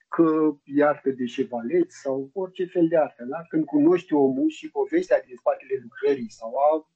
Că 0.08 0.56
e 0.64 0.84
artă 0.84 1.10
de 1.10 1.26
șevalet 1.26 1.92
sau 1.92 2.30
orice 2.32 2.64
fel 2.64 2.88
de 2.88 2.96
artă. 2.96 3.24
Da? 3.24 3.44
Când 3.48 3.64
cunoști 3.64 4.14
omul 4.14 4.48
și 4.48 4.70
povestea 4.70 5.22
din 5.26 5.36
spatele 5.36 5.80
lucrării 5.82 6.30
sau 6.30 6.54
a, 6.54 6.90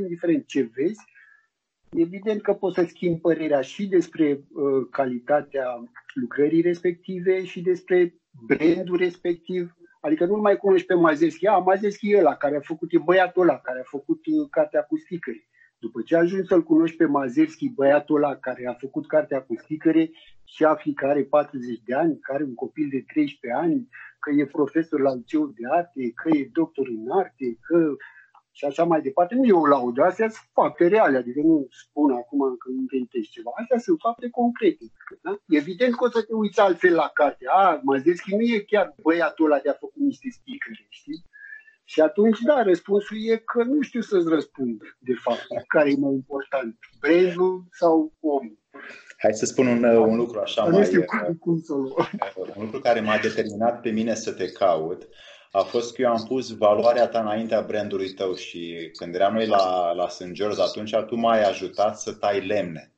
indiferent 0.00 0.46
ce 0.46 0.70
vezi, 0.74 1.04
Evident 1.90 2.42
că 2.42 2.52
poți 2.52 2.74
să 2.74 2.84
schimbi 2.88 3.20
părerea 3.20 3.60
și 3.60 3.86
despre 3.86 4.30
uh, 4.32 4.86
calitatea 4.90 5.64
lucrării 6.14 6.60
respective 6.60 7.44
și 7.44 7.60
despre 7.60 8.14
brandul 8.46 8.96
respectiv. 8.96 9.76
Adică 10.00 10.24
nu 10.24 10.36
mai 10.36 10.56
cunoști 10.56 10.86
pe 10.86 10.94
Mazeschi. 10.94 11.46
A, 11.46 11.58
Mazeschi 11.58 12.10
e 12.10 12.18
ăla 12.18 12.34
care 12.34 12.56
a 12.56 12.60
făcut, 12.60 12.92
e 12.92 12.98
băiatul 12.98 13.42
ăla 13.42 13.58
care 13.58 13.80
a 13.80 13.88
făcut 13.88 14.26
uh, 14.26 14.48
cartea 14.50 14.82
cu 14.82 14.96
sticări. 14.96 15.48
După 15.78 16.02
ce 16.02 16.16
ajungi 16.16 16.48
să-l 16.48 16.62
cunoști 16.62 16.96
pe 16.96 17.04
Mazerski, 17.04 17.74
băiatul 17.74 18.16
ăla 18.16 18.36
care 18.36 18.66
a 18.66 18.72
făcut 18.72 19.06
cartea 19.06 19.42
cu 19.42 19.54
sticăre 19.56 20.10
și 20.44 20.64
afli 20.64 20.94
că 20.94 21.06
are 21.06 21.22
40 21.24 21.80
de 21.84 21.94
ani, 21.94 22.18
care 22.18 22.38
are 22.38 22.44
un 22.44 22.54
copil 22.54 22.88
de 22.90 23.04
13 23.12 23.60
ani, 23.60 23.88
că 24.18 24.30
e 24.30 24.46
profesor 24.46 25.00
la 25.00 25.14
liceu 25.14 25.46
de 25.46 25.62
arte, 25.70 26.12
că 26.14 26.28
e 26.28 26.50
doctor 26.52 26.86
în 26.88 27.10
arte, 27.10 27.58
că 27.60 27.96
și 28.58 28.64
așa 28.64 28.84
mai 28.84 29.00
departe. 29.00 29.34
Nu 29.34 29.44
e 29.44 29.62
o 29.62 29.66
laudă, 29.66 30.02
astea 30.02 30.28
sunt 30.28 30.48
fapte 30.52 30.86
reale, 30.86 31.16
adică 31.16 31.40
nu 31.44 31.66
spun 31.70 32.10
acum 32.12 32.40
că 32.60 32.68
inventez 32.70 33.24
ceva. 33.36 33.50
Astea 33.60 33.78
sunt 33.78 33.98
fapte 34.06 34.28
concrete. 34.30 34.84
Da? 35.22 35.32
Evident 35.60 35.92
că 35.96 36.04
o 36.04 36.10
să 36.10 36.22
te 36.22 36.34
uiți 36.34 36.60
altfel 36.60 36.94
la 36.94 37.10
carte. 37.14 37.44
A, 37.48 37.80
mă 37.82 37.96
zic 37.96 38.16
că 38.20 38.34
nu 38.36 38.40
e 38.40 38.70
chiar 38.72 38.94
băiatul 39.02 39.44
ăla 39.44 39.58
de 39.64 39.68
a 39.70 39.82
făcut 39.84 40.02
niște 40.10 40.28
sticări, 40.38 40.86
știi? 40.88 41.24
Și 41.84 42.00
atunci, 42.00 42.40
da, 42.40 42.62
răspunsul 42.62 43.16
e 43.32 43.36
că 43.36 43.62
nu 43.62 43.80
știu 43.80 44.00
să-ți 44.00 44.28
răspund, 44.28 44.78
de 44.98 45.14
fapt, 45.24 45.46
care 45.74 45.90
e 45.90 45.96
mai 46.04 46.12
important, 46.12 46.78
brandul 47.00 47.64
sau 47.70 48.12
omul. 48.20 48.58
Hai 49.18 49.34
să 49.34 49.44
spun 49.44 49.66
un, 49.66 49.84
un 49.84 50.16
lucru 50.16 50.38
așa 50.40 50.64
nu 50.64 50.76
mai... 50.76 50.84
Știu 50.84 51.04
cum, 51.04 51.34
cum 51.34 51.60
să 51.60 51.74
Un 52.54 52.64
lucru 52.64 52.80
care 52.80 53.00
m-a 53.00 53.18
determinat 53.18 53.80
pe 53.80 53.90
mine 53.90 54.14
să 54.14 54.32
te 54.32 54.52
caut 54.52 55.08
a 55.50 55.60
fost 55.60 55.94
că 55.94 56.02
eu 56.02 56.10
am 56.10 56.24
pus 56.28 56.56
valoarea 56.56 57.08
ta 57.08 57.20
înaintea 57.20 57.60
brandului 57.60 58.10
tău 58.10 58.34
și 58.34 58.90
când 58.96 59.14
eram 59.14 59.34
noi 59.34 59.46
la, 59.46 59.92
la 59.92 60.08
St. 60.08 60.30
George 60.32 60.62
atunci, 60.62 60.94
tu 61.06 61.16
m-ai 61.16 61.42
ajutat 61.42 62.00
să 62.00 62.12
tai 62.12 62.46
lemne. 62.46 62.92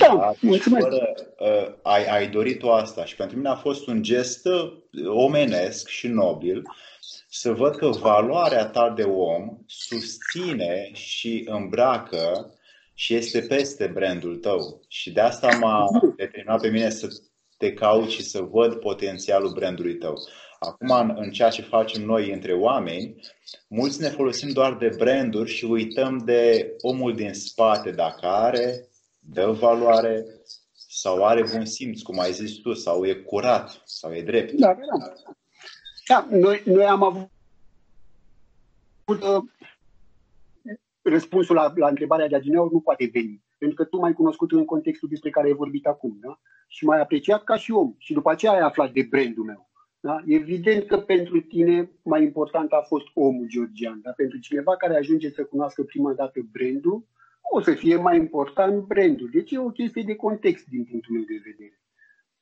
Da, 0.00 0.16
da 0.16 0.32
mulțumesc. 0.40 0.86
Fără, 0.88 1.12
uh, 1.38 1.74
ai, 1.82 2.04
ai 2.04 2.28
dorit 2.28 2.62
o 2.62 2.72
asta 2.72 3.04
și 3.04 3.16
pentru 3.16 3.36
mine 3.36 3.48
a 3.48 3.54
fost 3.54 3.86
un 3.86 4.02
gest 4.02 4.46
uh, 4.46 4.72
omenesc 5.06 5.88
și 5.88 6.08
nobil 6.08 6.62
să 7.28 7.52
văd 7.52 7.76
că 7.76 7.88
valoarea 7.88 8.66
ta 8.66 8.90
de 8.90 9.02
om 9.02 9.58
susține 9.66 10.90
și 10.92 11.46
îmbracă 11.48 12.54
și 12.94 13.14
este 13.14 13.40
peste 13.40 13.86
brandul 13.86 14.36
tău. 14.36 14.80
Și 14.88 15.12
de 15.12 15.20
asta 15.20 15.48
m-a 15.60 15.88
determinat 16.16 16.60
pe 16.60 16.68
mine 16.68 16.90
să 16.90 17.08
te 17.56 17.72
caut 17.72 18.10
și 18.10 18.22
să 18.22 18.40
văd 18.40 18.74
potențialul 18.74 19.52
brandului 19.52 19.96
tău. 19.96 20.14
Acum, 20.58 21.14
în 21.16 21.30
ceea 21.30 21.48
ce 21.48 21.62
facem 21.62 22.02
noi 22.02 22.32
între 22.32 22.52
oameni, 22.52 23.14
mulți 23.68 24.00
ne 24.00 24.08
folosim 24.08 24.50
doar 24.52 24.76
de 24.76 24.94
branduri 24.96 25.50
și 25.50 25.64
uităm 25.64 26.18
de 26.18 26.74
omul 26.80 27.14
din 27.14 27.32
spate, 27.32 27.90
dacă 27.90 28.26
are, 28.26 28.88
dă 29.18 29.50
valoare 29.50 30.24
sau 30.88 31.24
are 31.24 31.44
bun 31.52 31.64
simț, 31.64 32.00
cum 32.00 32.18
ai 32.18 32.32
zis 32.32 32.56
tu, 32.56 32.72
sau 32.72 33.06
e 33.06 33.14
curat, 33.14 33.82
sau 33.84 34.14
e 34.14 34.22
drept. 34.22 34.52
Da, 34.52 34.74
da. 34.74 35.12
da 36.08 36.26
noi, 36.36 36.62
noi 36.64 36.84
am 36.84 37.02
avut 37.02 37.30
uh, 39.22 39.42
răspunsul 41.02 41.54
la, 41.54 41.72
la 41.74 41.88
întrebarea 41.88 42.28
de 42.28 42.36
adineauri 42.36 42.72
nu 42.72 42.80
poate 42.80 43.10
veni. 43.12 43.44
Pentru 43.58 43.76
că 43.76 43.84
tu 43.84 43.96
m-ai 43.96 44.12
cunoscut 44.12 44.52
în 44.52 44.64
contextul 44.64 45.08
despre 45.08 45.30
care 45.30 45.46
ai 45.46 45.52
vorbit 45.52 45.86
acum, 45.86 46.18
da? 46.20 46.40
Și 46.68 46.84
m-ai 46.84 47.00
apreciat 47.00 47.44
ca 47.44 47.56
și 47.56 47.72
om. 47.72 47.94
Și 47.98 48.12
după 48.12 48.30
aceea 48.30 48.52
ai 48.52 48.60
aflat 48.60 48.92
de 48.92 49.06
brandul 49.10 49.44
meu. 49.44 49.65
Da? 50.06 50.22
Evident 50.26 50.86
că 50.86 50.98
pentru 50.98 51.40
tine 51.40 51.90
mai 52.02 52.22
important 52.22 52.72
a 52.72 52.80
fost 52.80 53.06
omul 53.14 53.46
georgian, 53.48 54.00
dar 54.02 54.14
pentru 54.14 54.38
cineva 54.38 54.76
care 54.76 54.96
ajunge 54.96 55.30
să 55.30 55.44
cunoască 55.44 55.82
prima 55.82 56.12
dată 56.12 56.40
brandul, 56.52 57.06
o 57.50 57.60
să 57.60 57.72
fie 57.72 57.96
mai 57.96 58.16
important 58.16 58.84
brandul. 58.84 59.28
Deci 59.32 59.50
e 59.50 59.58
o 59.58 59.70
chestie 59.70 60.02
de 60.02 60.14
context 60.14 60.66
din 60.66 60.84
punctul 60.84 61.14
meu 61.14 61.22
de 61.22 61.40
vedere. 61.44 61.80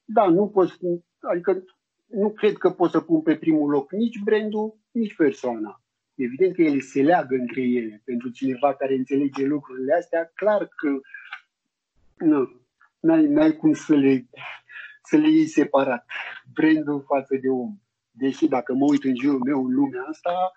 Da, 0.04 0.28
nu 0.28 0.48
poți, 0.48 0.78
adică 1.20 1.64
nu 2.06 2.30
cred 2.30 2.56
că 2.56 2.70
pot 2.70 2.90
să 2.90 3.00
pun 3.00 3.20
pe 3.20 3.36
primul 3.36 3.70
loc 3.70 3.92
nici 3.92 4.18
brandul, 4.24 4.78
nici 4.90 5.14
persoana. 5.14 5.82
Evident 6.14 6.54
că 6.54 6.62
ele 6.62 6.80
se 6.80 7.02
leagă 7.02 7.34
între 7.34 7.62
ele. 7.62 8.02
Pentru 8.04 8.28
cineva 8.28 8.74
care 8.74 8.94
înțelege 8.94 9.44
lucrurile 9.46 9.94
astea, 9.94 10.32
clar 10.34 10.68
că 10.76 11.00
nu, 12.24 12.50
n-ai, 13.00 13.26
n-ai 13.26 13.56
cum 13.56 13.72
să 13.72 13.94
le 13.94 14.26
să 15.04 15.16
le 15.16 15.30
iei 15.30 15.46
separat, 15.46 16.04
brandul 16.52 17.04
față 17.06 17.36
de 17.40 17.48
om. 17.48 17.78
Deși 18.10 18.46
dacă 18.46 18.72
mă 18.72 18.84
uit 18.88 19.04
în 19.04 19.14
jurul 19.20 19.40
meu 19.44 19.64
în 19.64 19.74
lumea 19.74 20.02
asta, 20.10 20.52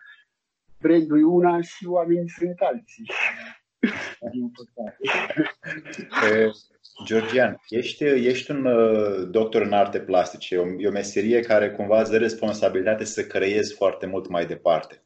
brandul 0.80 1.20
e 1.20 1.24
una 1.24 1.62
și 1.62 1.86
oamenii 1.86 2.30
sunt 2.30 2.60
alții. 2.60 3.06
Din 4.32 4.52
păcate. 4.52 4.98
Georgian, 7.06 7.62
ești, 7.70 8.04
ești 8.04 8.52
un 8.52 8.66
uh, 8.66 9.28
doctor 9.30 9.62
în 9.62 9.74
arte 9.74 10.00
plastice, 10.00 10.56
e 10.56 10.58
o, 10.58 10.66
e 10.78 10.88
o 10.88 10.92
meserie 10.92 11.40
care 11.40 11.72
cumva 11.72 12.02
îți 12.02 12.12
dă 12.12 12.18
responsabilitate 12.18 13.04
să 13.04 13.26
creezi 13.26 13.76
foarte 13.76 14.06
mult 14.06 14.28
mai 14.28 14.46
departe. 14.46 15.04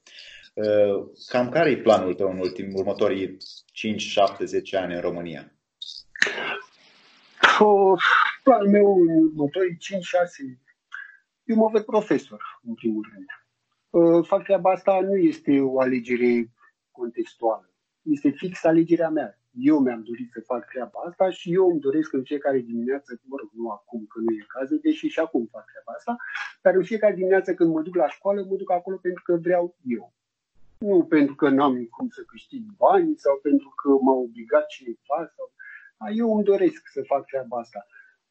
Uh, 0.54 1.06
cam 1.28 1.50
care 1.50 1.70
e 1.70 1.78
planul 1.78 2.14
tău 2.14 2.32
în 2.32 2.38
ultim, 2.38 2.74
următorii 2.74 3.38
5, 3.74 4.02
7, 4.02 4.46
10 4.46 4.78
ani 4.78 4.94
în 4.94 5.02
România? 5.02 5.52
Oh, 7.60 8.02
planul 8.52 8.70
meu 8.70 9.02
în 9.02 9.24
următorii 9.24 9.78
5, 9.78 10.04
6, 10.04 10.60
eu 11.44 11.56
mă 11.56 11.70
văd 11.72 11.84
profesor, 11.84 12.42
în 12.64 12.74
primul 12.74 13.06
rând. 13.14 13.30
Uh, 13.90 14.26
fac 14.28 14.44
treaba 14.44 14.72
asta 14.72 15.00
nu 15.00 15.16
este 15.16 15.60
o 15.60 15.80
alegere 15.80 16.52
contextuală. 16.92 17.70
Este 18.02 18.30
fix 18.30 18.64
alegerea 18.64 19.10
mea 19.10 19.42
eu 19.54 19.80
mi-am 19.80 20.04
dorit 20.04 20.32
să 20.32 20.42
fac 20.42 20.66
treaba 20.66 21.00
asta 21.08 21.30
și 21.30 21.54
eu 21.54 21.70
îmi 21.70 21.80
doresc 21.80 22.14
în 22.14 22.24
fiecare 22.24 22.60
dimineață, 22.60 23.20
mă 23.24 23.36
rog, 23.40 23.50
nu 23.54 23.70
acum 23.70 24.06
că 24.10 24.20
nu 24.20 24.32
e 24.32 24.46
cazul, 24.48 24.80
deși 24.82 25.08
și 25.08 25.20
acum 25.20 25.48
fac 25.52 25.66
treaba 25.66 25.92
asta, 25.98 26.16
dar 26.62 26.76
în 26.76 26.84
fiecare 26.84 27.14
dimineață 27.14 27.54
când 27.54 27.74
mă 27.74 27.82
duc 27.82 27.96
la 27.96 28.10
școală, 28.10 28.46
mă 28.50 28.56
duc 28.56 28.72
acolo 28.72 28.98
pentru 28.98 29.24
că 29.24 29.36
vreau 29.36 29.76
eu. 29.84 30.14
Nu 30.78 31.04
pentru 31.04 31.36
că 31.36 31.50
n-am 31.50 31.86
cum 31.86 32.10
să 32.10 32.22
câștig 32.28 32.64
bani 32.78 33.18
sau 33.18 33.40
pentru 33.42 33.74
că 33.76 33.90
m-a 33.90 34.14
obligat 34.14 34.66
cineva. 34.66 35.20
Sau... 35.36 35.52
Eu 36.16 36.36
îmi 36.36 36.44
doresc 36.44 36.88
să 36.88 37.02
fac 37.02 37.26
treaba 37.26 37.58
asta. 37.58 37.86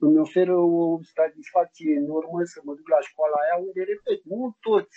Îmi 0.05 0.19
oferă 0.19 0.57
o 0.57 0.99
satisfacție 1.03 1.91
enormă 2.03 2.39
să 2.53 2.61
mă 2.65 2.75
duc 2.75 2.89
la 2.89 3.01
școala 3.09 3.37
aia 3.43 3.57
unde, 3.67 3.83
repet, 3.93 4.21
nu 4.25 4.57
toți 4.61 4.97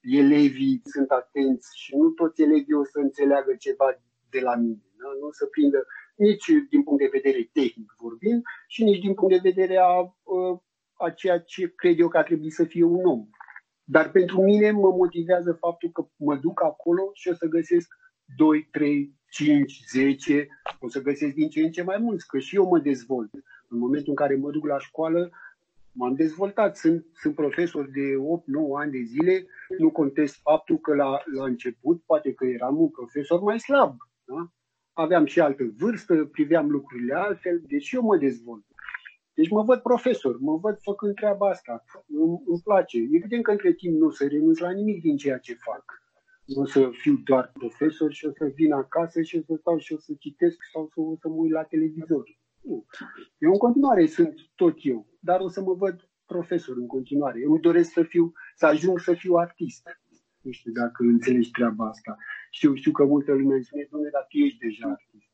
elevii 0.00 0.80
sunt 0.84 1.10
atenți 1.10 1.68
și 1.82 1.96
nu 1.96 2.08
toți 2.08 2.42
elevii 2.42 2.80
o 2.82 2.84
să 2.84 2.98
înțeleagă 2.98 3.52
ceva 3.58 3.88
de 4.30 4.40
la 4.40 4.54
mine 4.54 4.84
da? 4.98 5.08
nu 5.20 5.30
să 5.30 5.46
prindă 5.46 5.86
nici 6.16 6.46
din 6.70 6.82
punct 6.82 7.00
de 7.00 7.16
vedere 7.18 7.50
tehnic 7.52 7.94
vorbind 8.02 8.42
și 8.68 8.84
nici 8.84 9.00
din 9.00 9.14
punct 9.14 9.32
de 9.34 9.48
vedere 9.50 9.76
a, 9.76 10.16
a 11.04 11.10
ceea 11.10 11.38
ce 11.40 11.72
cred 11.74 11.98
eu 11.98 12.08
că 12.08 12.18
ar 12.18 12.24
trebui 12.24 12.50
să 12.50 12.64
fie 12.64 12.84
un 12.84 13.04
om. 13.04 13.28
Dar 13.84 14.10
pentru 14.10 14.42
mine 14.42 14.70
mă 14.70 14.90
motivează 14.90 15.52
faptul 15.52 15.90
că 15.90 16.06
mă 16.16 16.36
duc 16.36 16.62
acolo 16.62 17.10
și 17.12 17.28
o 17.28 17.34
să 17.34 17.46
găsesc 17.46 17.88
2, 18.36 18.68
3, 18.70 19.14
5, 19.28 19.80
10, 19.90 20.48
o 20.80 20.88
să 20.88 21.00
găsesc 21.02 21.34
din 21.34 21.48
ce 21.48 21.60
în 21.60 21.70
ce 21.70 21.82
mai 21.82 21.98
mulți, 21.98 22.26
că 22.26 22.38
și 22.38 22.56
eu 22.56 22.68
mă 22.68 22.78
dezvolt. 22.78 23.30
În 23.68 23.78
momentul 23.78 24.10
în 24.10 24.14
care 24.14 24.36
mă 24.36 24.50
duc 24.50 24.66
la 24.66 24.78
școală, 24.78 25.30
m-am 25.92 26.14
dezvoltat. 26.14 26.76
Sunt, 26.76 27.06
sunt 27.14 27.34
profesor 27.34 27.84
de 27.84 28.14
8-9 28.14 28.18
ani 28.78 28.92
de 28.92 29.02
zile, 29.02 29.46
nu 29.78 29.90
contest 29.90 30.40
faptul 30.42 30.78
că 30.78 30.94
la, 30.94 31.22
la 31.36 31.44
început 31.44 32.02
poate 32.06 32.32
că 32.32 32.44
eram 32.44 32.80
un 32.80 32.88
profesor 32.88 33.40
mai 33.40 33.60
slab. 33.60 33.96
Da? 34.24 34.48
aveam 34.94 35.24
și 35.24 35.40
altă 35.40 35.64
vârstă, 35.78 36.24
priveam 36.24 36.70
lucrurile 36.70 37.14
altfel, 37.14 37.62
deci 37.66 37.92
eu 37.92 38.02
mă 38.02 38.16
dezvolt. 38.16 38.64
Deci 39.34 39.50
mă 39.50 39.62
văd 39.62 39.80
profesor, 39.80 40.38
mă 40.40 40.56
văd 40.56 40.78
făcând 40.80 41.14
treaba 41.14 41.48
asta, 41.48 41.84
îmi, 42.08 42.42
îmi 42.46 42.60
place. 42.64 42.98
Evident 42.98 43.42
că 43.42 43.50
între 43.50 43.72
timp 43.72 43.98
nu 43.98 44.06
o 44.06 44.10
să 44.10 44.26
renunț 44.26 44.58
la 44.58 44.70
nimic 44.70 45.00
din 45.00 45.16
ceea 45.16 45.38
ce 45.38 45.54
fac. 45.54 45.84
Nu 46.44 46.62
o 46.62 46.66
să 46.66 46.90
fiu 46.92 47.14
doar 47.24 47.50
profesor 47.52 48.12
și 48.12 48.26
o 48.26 48.30
să 48.30 48.52
vin 48.54 48.72
acasă 48.72 49.22
și 49.22 49.36
o 49.36 49.40
să 49.46 49.54
stau 49.60 49.78
și 49.78 49.92
o 49.92 49.98
să 49.98 50.12
citesc 50.18 50.56
sau 50.72 50.88
să, 50.92 51.00
o 51.00 51.16
să 51.20 51.28
mă 51.28 51.34
uit 51.34 51.52
la 51.52 51.62
televizor. 51.62 52.24
Nu. 52.64 52.86
Eu 53.38 53.50
în 53.50 53.58
continuare 53.58 54.06
sunt 54.06 54.34
tot 54.54 54.76
eu, 54.82 55.06
dar 55.20 55.40
o 55.40 55.48
să 55.48 55.60
mă 55.60 55.74
văd 55.74 56.08
profesor 56.26 56.76
în 56.76 56.86
continuare. 56.86 57.40
Eu 57.40 57.50
îmi 57.50 57.60
doresc 57.60 57.92
să 57.92 58.02
fiu, 58.02 58.32
să 58.54 58.66
ajung 58.66 59.00
să 59.00 59.14
fiu 59.14 59.34
artist. 59.34 59.82
Nu 60.40 60.50
știu 60.50 60.72
dacă 60.72 61.02
înțelegi 61.02 61.50
treaba 61.50 61.88
asta. 61.88 62.16
Știu, 62.50 62.74
știu 62.74 62.92
că 62.92 63.04
multă 63.04 63.32
lume 63.32 63.54
îmi 63.54 63.64
spune, 63.64 63.86
domnule, 63.90 64.10
dar 64.12 64.26
tu 64.28 64.36
ești 64.36 64.58
deja 64.58 64.88
artist. 64.88 65.28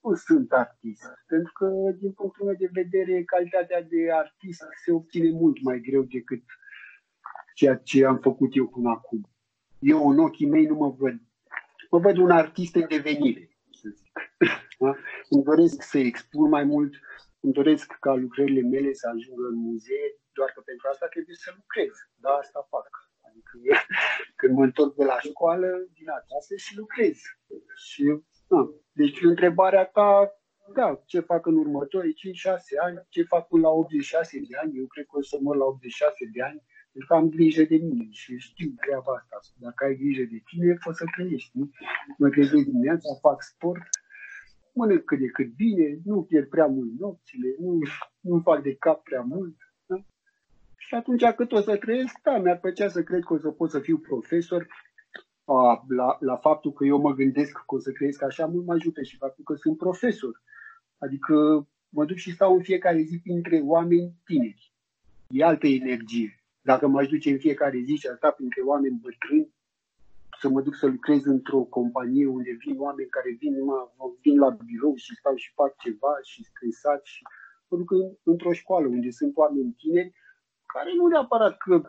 Nu 0.00 0.14
sunt 0.14 0.52
artist, 0.52 1.02
pentru 1.26 1.52
că, 1.52 1.66
din 1.98 2.12
punctul 2.12 2.46
meu 2.46 2.54
de 2.54 2.70
vedere, 2.72 3.24
calitatea 3.24 3.82
de 3.82 4.12
artist 4.12 4.62
se 4.84 4.92
obține 4.92 5.30
mult 5.30 5.62
mai 5.62 5.80
greu 5.80 6.02
decât 6.02 6.42
ceea 7.54 7.76
ce 7.76 8.04
am 8.04 8.18
făcut 8.18 8.56
eu 8.56 8.66
până 8.66 8.90
acum. 8.90 9.28
Eu, 9.78 10.08
în 10.08 10.18
ochii 10.18 10.48
mei, 10.48 10.66
nu 10.66 10.74
mă 10.74 10.90
văd. 10.98 11.20
Mă 11.90 11.98
văd 11.98 12.16
un 12.16 12.30
artist 12.30 12.74
în 12.74 12.86
devenire, 12.88 13.51
să 13.82 13.88
zic. 14.00 14.12
Da? 14.82 14.92
Îmi 15.32 15.44
doresc 15.50 15.82
să 15.92 15.98
expun 15.98 16.48
mai 16.48 16.64
mult, 16.64 16.92
îmi 17.40 17.52
doresc 17.52 17.86
ca 18.04 18.12
lucrările 18.14 18.62
mele 18.74 18.92
să 18.92 19.06
ajungă 19.08 19.44
în 19.52 19.58
muzee, 19.68 20.06
doar 20.32 20.50
că 20.54 20.60
pentru 20.60 20.88
asta 20.88 21.06
trebuie 21.14 21.36
să 21.44 21.50
lucrez. 21.60 21.92
Da, 22.24 22.30
asta 22.42 22.66
fac. 22.74 22.88
Adică 23.26 23.52
când 24.38 24.52
mă 24.56 24.64
întorc 24.64 24.94
de 24.94 25.04
la 25.04 25.18
școală, 25.28 25.68
din 25.98 26.08
acasă 26.08 26.54
și 26.64 26.76
lucrez. 26.76 27.16
Și, 27.86 28.02
na, 28.48 28.60
deci 28.92 29.18
întrebarea 29.22 29.84
ta, 29.96 30.10
da, 30.74 31.02
ce 31.06 31.20
fac 31.20 31.46
în 31.46 31.56
următorii 31.56 32.14
5-6 32.14 32.16
ani, 32.86 33.06
ce 33.08 33.22
fac 33.22 33.48
până 33.48 33.62
la 33.62 33.72
86 33.72 34.38
de 34.48 34.56
ani, 34.62 34.78
eu 34.78 34.86
cred 34.86 35.06
că 35.06 35.16
o 35.18 35.22
să 35.22 35.38
mă 35.40 35.54
la 35.54 35.64
86 35.64 36.14
de 36.32 36.42
ani, 36.42 36.62
pentru 36.92 37.08
că 37.08 37.14
am 37.14 37.28
grijă 37.28 37.62
de 37.62 37.76
mine 37.76 38.06
și 38.10 38.38
știu 38.38 38.70
treaba 38.84 39.12
asta. 39.14 39.54
Dacă 39.56 39.84
ai 39.84 39.96
grijă 39.96 40.24
de 40.32 40.42
tine, 40.48 40.78
poți 40.84 40.98
să 40.98 41.04
trăiești. 41.16 41.50
Nu? 41.58 41.70
Mă 42.18 42.28
trezesc 42.28 42.64
dimineața, 42.64 43.08
fac 43.20 43.42
sport, 43.42 43.88
mănânc 44.74 45.04
cât 45.04 45.18
de 45.18 45.26
cât 45.26 45.50
bine, 45.54 45.98
nu 46.04 46.22
pierd 46.22 46.48
prea 46.48 46.66
mult 46.66 46.92
nopțile, 46.98 47.48
nu, 47.58 47.78
nu 48.20 48.40
fac 48.40 48.62
de 48.62 48.74
cap 48.74 49.02
prea 49.02 49.20
mult, 49.20 49.56
și 50.92 50.98
atunci 50.98 51.24
cât 51.24 51.52
o 51.52 51.60
să 51.60 51.76
trăiesc, 51.76 52.20
da, 52.22 52.38
mi-ar 52.38 52.58
plăcea 52.58 52.88
să 52.88 53.02
cred 53.02 53.22
că 53.24 53.32
o 53.32 53.38
să 53.38 53.48
pot 53.50 53.70
să 53.70 53.78
fiu 53.78 53.98
profesor. 53.98 54.66
A, 55.44 55.84
la, 55.88 56.16
la 56.20 56.36
faptul 56.36 56.72
că 56.72 56.84
eu 56.84 57.00
mă 57.00 57.12
gândesc 57.14 57.52
că 57.52 57.74
o 57.74 57.78
să 57.78 57.90
trăiesc 57.90 58.22
așa, 58.22 58.46
mult 58.46 58.66
mă 58.66 58.72
ajută 58.72 59.02
și 59.02 59.16
faptul 59.16 59.44
că 59.44 59.54
sunt 59.54 59.76
profesor. 59.76 60.42
Adică 60.98 61.34
mă 61.88 62.04
duc 62.04 62.16
și 62.16 62.32
stau 62.32 62.54
în 62.54 62.62
fiecare 62.62 63.02
zi 63.02 63.18
printre 63.18 63.60
oameni 63.64 64.14
tineri. 64.24 64.72
E 65.28 65.44
altă 65.44 65.66
energie. 65.66 66.41
Dacă 66.62 66.86
m-aș 66.86 67.06
duce 67.08 67.30
în 67.30 67.38
fiecare 67.38 67.78
zi 67.78 67.94
și 67.94 68.08
sta 68.16 68.30
printre 68.30 68.60
oameni 68.60 69.00
bătrâni, 69.02 69.54
să 70.40 70.48
mă 70.48 70.60
duc 70.60 70.74
să 70.74 70.86
lucrez 70.86 71.24
într-o 71.24 71.60
companie 71.60 72.26
unde 72.26 72.56
vin 72.64 72.76
oameni 72.78 73.08
care 73.08 73.36
vin, 73.38 73.64
mă, 73.64 73.78
vin 74.20 74.38
la 74.38 74.50
birou 74.50 74.94
și 74.94 75.14
stau 75.14 75.36
și 75.36 75.52
fac 75.54 75.76
ceva 75.76 76.12
și 76.22 76.44
stresat 76.44 77.04
și 77.04 77.22
mă 77.68 77.76
duc 77.78 77.90
în, 77.90 78.16
într-o 78.22 78.52
școală 78.52 78.86
unde 78.86 79.10
sunt 79.10 79.36
oameni 79.36 79.74
tineri, 79.76 80.12
care 80.66 80.90
nu 80.96 81.06
neapărat 81.06 81.56
că, 81.56 81.82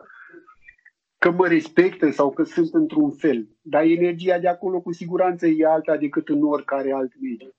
că 1.18 1.30
mă 1.30 1.46
respectă 1.48 2.10
sau 2.10 2.32
că 2.32 2.42
sunt 2.42 2.74
într-un 2.74 3.10
fel, 3.10 3.48
dar 3.62 3.82
energia 3.84 4.38
de 4.38 4.48
acolo 4.48 4.80
cu 4.80 4.92
siguranță 4.92 5.46
e 5.46 5.66
alta 5.66 5.96
decât 5.96 6.28
în 6.28 6.42
oricare 6.42 6.92
alt 6.92 7.12
mediu. 7.20 7.54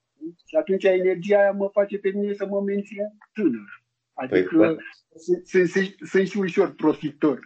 Și 0.45 0.55
atunci 0.55 0.83
energia 0.83 1.39
aia 1.39 1.51
mă 1.51 1.69
face 1.71 1.97
pe 1.97 2.09
mine 2.09 2.33
să 2.33 2.45
mă 2.45 2.61
mențin 2.61 2.97
tânăr. 3.33 3.84
Adică 4.15 4.57
păi, 4.57 4.77
sunt, 5.15 5.47
sunt, 5.47 5.69
sunt, 5.69 5.95
sunt 6.09 6.27
și 6.27 6.37
ușor 6.37 6.75
profitor. 6.75 7.39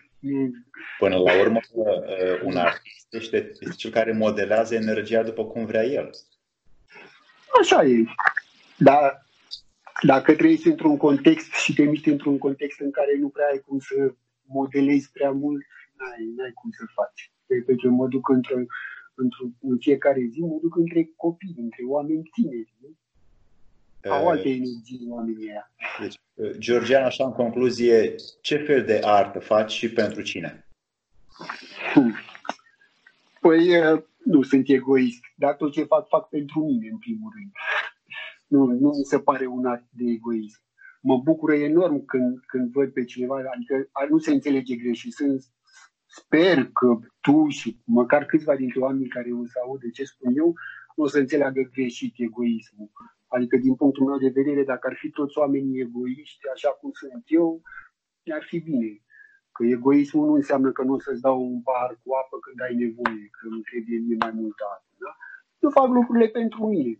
Până 0.99 1.15
la 1.15 1.39
urmă, 1.39 1.59
uh, 1.73 2.41
un 2.43 2.57
artist 2.57 3.07
este, 3.09 3.49
este 3.59 3.75
cel 3.75 3.91
care 3.91 4.11
modelează 4.11 4.75
energia 4.75 5.23
după 5.23 5.45
cum 5.45 5.65
vrea 5.65 5.83
el. 5.83 6.09
Așa 7.61 7.83
e. 7.83 8.03
Dar 8.77 9.25
dacă 10.01 10.35
trăiești 10.35 10.67
într-un 10.67 10.97
context 10.97 11.53
și 11.53 11.73
te 11.73 11.83
miști 11.83 12.09
într-un 12.09 12.37
context 12.37 12.79
în 12.79 12.91
care 12.91 13.17
nu 13.19 13.29
prea 13.29 13.47
ai 13.51 13.61
cum 13.65 13.79
să 13.79 14.13
modelezi 14.45 15.11
prea 15.11 15.31
mult, 15.31 15.61
n-ai, 15.97 16.33
n-ai 16.35 16.51
cum 16.53 16.69
să 16.71 16.83
faci. 16.93 17.31
Deci 17.65 17.83
eu 17.83 17.91
mă 17.91 18.07
duc 18.07 18.29
într-o, 18.29 18.55
într-o, 19.13 19.45
în 19.61 19.77
fiecare 19.79 20.21
zi, 20.31 20.39
mă 20.39 20.57
duc 20.61 20.75
între 20.75 21.11
copii, 21.15 21.55
între 21.57 21.83
oameni 21.87 22.29
tineri. 22.35 22.73
Nu? 22.81 22.89
Au 24.07 24.23
uh, 24.23 24.29
alte 24.29 24.49
energii 24.49 25.07
oamenii 25.09 25.49
aia. 25.49 25.71
Deci, 25.99 26.19
uh, 26.33 26.51
Georgian, 26.57 27.03
așa 27.03 27.25
în 27.25 27.31
concluzie, 27.31 28.15
ce 28.41 28.57
fel 28.57 28.85
de 28.85 28.99
artă 29.03 29.39
faci 29.39 29.71
și 29.71 29.91
pentru 29.91 30.21
cine? 30.21 30.67
Hmm. 31.93 32.15
Păi, 33.41 33.77
uh, 33.77 34.03
nu 34.23 34.41
sunt 34.41 34.69
egoist, 34.69 35.19
dar 35.35 35.55
tot 35.55 35.71
ce 35.71 35.83
fac, 35.83 36.07
fac 36.07 36.29
pentru 36.29 36.59
mine, 36.65 36.89
în 36.91 36.97
primul 36.97 37.31
rând. 37.35 37.51
Nu, 38.47 38.65
nu 38.65 38.89
mi 38.89 39.03
se 39.03 39.19
pare 39.19 39.45
un 39.45 39.65
act 39.65 39.85
de 39.89 40.03
egoism. 40.11 40.61
Mă 41.01 41.17
bucură 41.17 41.55
enorm 41.55 42.05
când, 42.05 42.39
când 42.45 42.71
văd 42.71 42.93
pe 42.93 43.03
cineva, 43.03 43.35
adică 43.53 43.89
nu 44.09 44.17
se 44.17 44.31
înțelege 44.31 44.75
greșit. 44.75 45.13
Sunt, 45.13 45.43
sper 46.05 46.65
că 46.65 46.99
tu 47.21 47.47
și 47.47 47.81
măcar 47.85 48.25
câțiva 48.25 48.55
dintre 48.55 48.79
oamenii 48.79 49.07
care 49.07 49.31
o 49.31 49.45
să 49.45 49.59
audă 49.63 49.89
ce 49.93 50.03
spun 50.03 50.33
eu, 50.35 50.53
nu 50.95 51.03
o 51.03 51.07
să 51.07 51.17
înțeleagă 51.17 51.61
greșit 51.73 52.13
egoismul. 52.17 52.91
Adică, 53.35 53.57
din 53.57 53.75
punctul 53.75 54.05
meu 54.05 54.17
de 54.17 54.31
vedere, 54.39 54.63
dacă 54.63 54.87
ar 54.87 54.95
fi 55.01 55.09
toți 55.09 55.37
oamenii 55.37 55.81
egoiști, 55.81 56.49
așa 56.53 56.69
cum 56.69 56.91
sunt 56.93 57.23
eu, 57.25 57.61
ar 58.37 58.43
fi 58.43 58.59
bine. 58.59 58.91
Că 59.51 59.63
egoismul 59.65 60.25
nu 60.27 60.33
înseamnă 60.33 60.71
că 60.71 60.83
nu 60.83 60.93
o 60.93 60.99
să-ți 60.99 61.21
dau 61.21 61.41
un 61.41 61.61
pahar 61.61 61.99
cu 62.03 62.13
apă 62.21 62.37
când 62.45 62.61
ai 62.61 62.75
nevoie, 62.83 63.25
că 63.37 63.47
nu 63.53 63.59
trebuie 63.59 63.97
mie 63.99 64.17
mai 64.19 64.31
multă 64.31 64.63
apă. 64.75 64.91
Da? 65.03 65.11
Eu 65.59 65.69
fac 65.69 65.87
lucrurile 65.87 66.27
pentru 66.27 66.67
mine. 66.67 66.97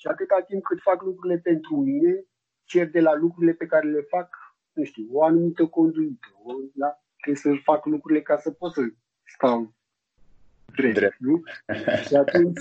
Și 0.00 0.06
atâta 0.06 0.40
timp 0.48 0.62
cât 0.62 0.80
fac 0.80 1.02
lucrurile 1.02 1.38
pentru 1.38 1.76
mine, 1.76 2.24
cer 2.64 2.90
de 2.90 3.00
la 3.00 3.14
lucrurile 3.14 3.52
pe 3.52 3.66
care 3.66 3.88
le 3.88 4.00
fac, 4.00 4.28
nu 4.72 4.84
știu, 4.84 5.06
o 5.12 5.24
anumită 5.24 5.66
conduită. 5.66 6.26
O, 6.44 6.52
da? 6.74 6.90
Trebuie 7.20 7.54
să 7.56 7.62
fac 7.62 7.86
lucrurile 7.86 8.22
ca 8.22 8.36
să 8.36 8.50
pot 8.50 8.72
să 8.72 8.82
stau 9.24 9.74
drept, 10.74 10.94
drept. 10.94 11.16
nu? 11.18 11.42
Și 12.06 12.14
atunci, 12.14 12.60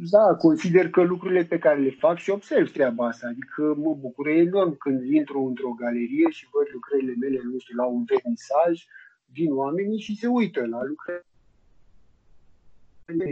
da, 0.00 0.34
consider 0.34 0.90
că 0.90 1.02
lucrurile 1.02 1.44
pe 1.44 1.58
care 1.58 1.80
le 1.80 1.90
fac 1.90 2.18
și 2.18 2.30
observ 2.30 2.72
treaba 2.72 3.06
asta. 3.06 3.26
Adică 3.26 3.74
mă 3.76 3.94
bucur 3.94 4.26
enorm 4.28 4.76
când 4.76 5.12
intru 5.12 5.44
într-o 5.44 5.70
galerie 5.70 6.30
și 6.30 6.48
văd 6.52 6.66
lucrările 6.72 7.14
mele, 7.20 7.40
nu 7.42 7.58
știu, 7.58 7.76
la 7.76 7.86
un 7.86 8.04
vernisaj, 8.04 8.84
vin 9.32 9.52
oamenii 9.52 10.00
și 10.00 10.16
se 10.16 10.26
uită 10.26 10.66
la 10.66 10.80
lucrările 10.84 11.24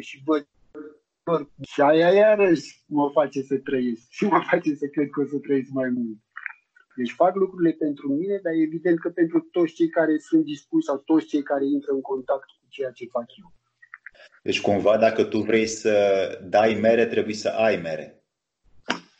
și 0.00 0.22
văd 0.24 0.48
și 1.62 1.80
aia 1.80 2.10
iarăși 2.12 2.84
mă 2.86 3.10
face 3.12 3.42
să 3.42 3.56
trăiesc 3.58 4.06
și 4.08 4.24
mă 4.24 4.40
face 4.50 4.74
să 4.74 4.86
cred 4.86 5.08
că 5.10 5.20
o 5.20 5.24
să 5.24 5.38
trăiesc 5.38 5.70
mai 5.70 5.88
mult. 5.88 6.18
Deci 6.96 7.12
fac 7.12 7.34
lucrurile 7.34 7.72
pentru 7.72 8.08
mine, 8.12 8.40
dar 8.42 8.52
evident 8.52 8.98
că 9.00 9.10
pentru 9.10 9.40
toți 9.40 9.72
cei 9.72 9.88
care 9.88 10.18
sunt 10.18 10.44
dispuși 10.44 10.86
sau 10.86 10.96
toți 10.98 11.26
cei 11.26 11.42
care 11.42 11.64
intră 11.66 11.92
în 11.92 12.00
contact 12.00 12.48
cu 12.60 12.66
ceea 12.68 12.90
ce 12.90 13.06
fac 13.06 13.26
eu. 13.40 13.52
Deci 14.42 14.60
cumva 14.60 14.96
dacă 14.96 15.24
tu 15.24 15.38
vrei 15.38 15.66
să 15.66 16.38
dai 16.42 16.74
mere, 16.74 17.06
trebuie 17.06 17.34
să 17.34 17.48
ai 17.48 17.76
mere. 17.76 18.22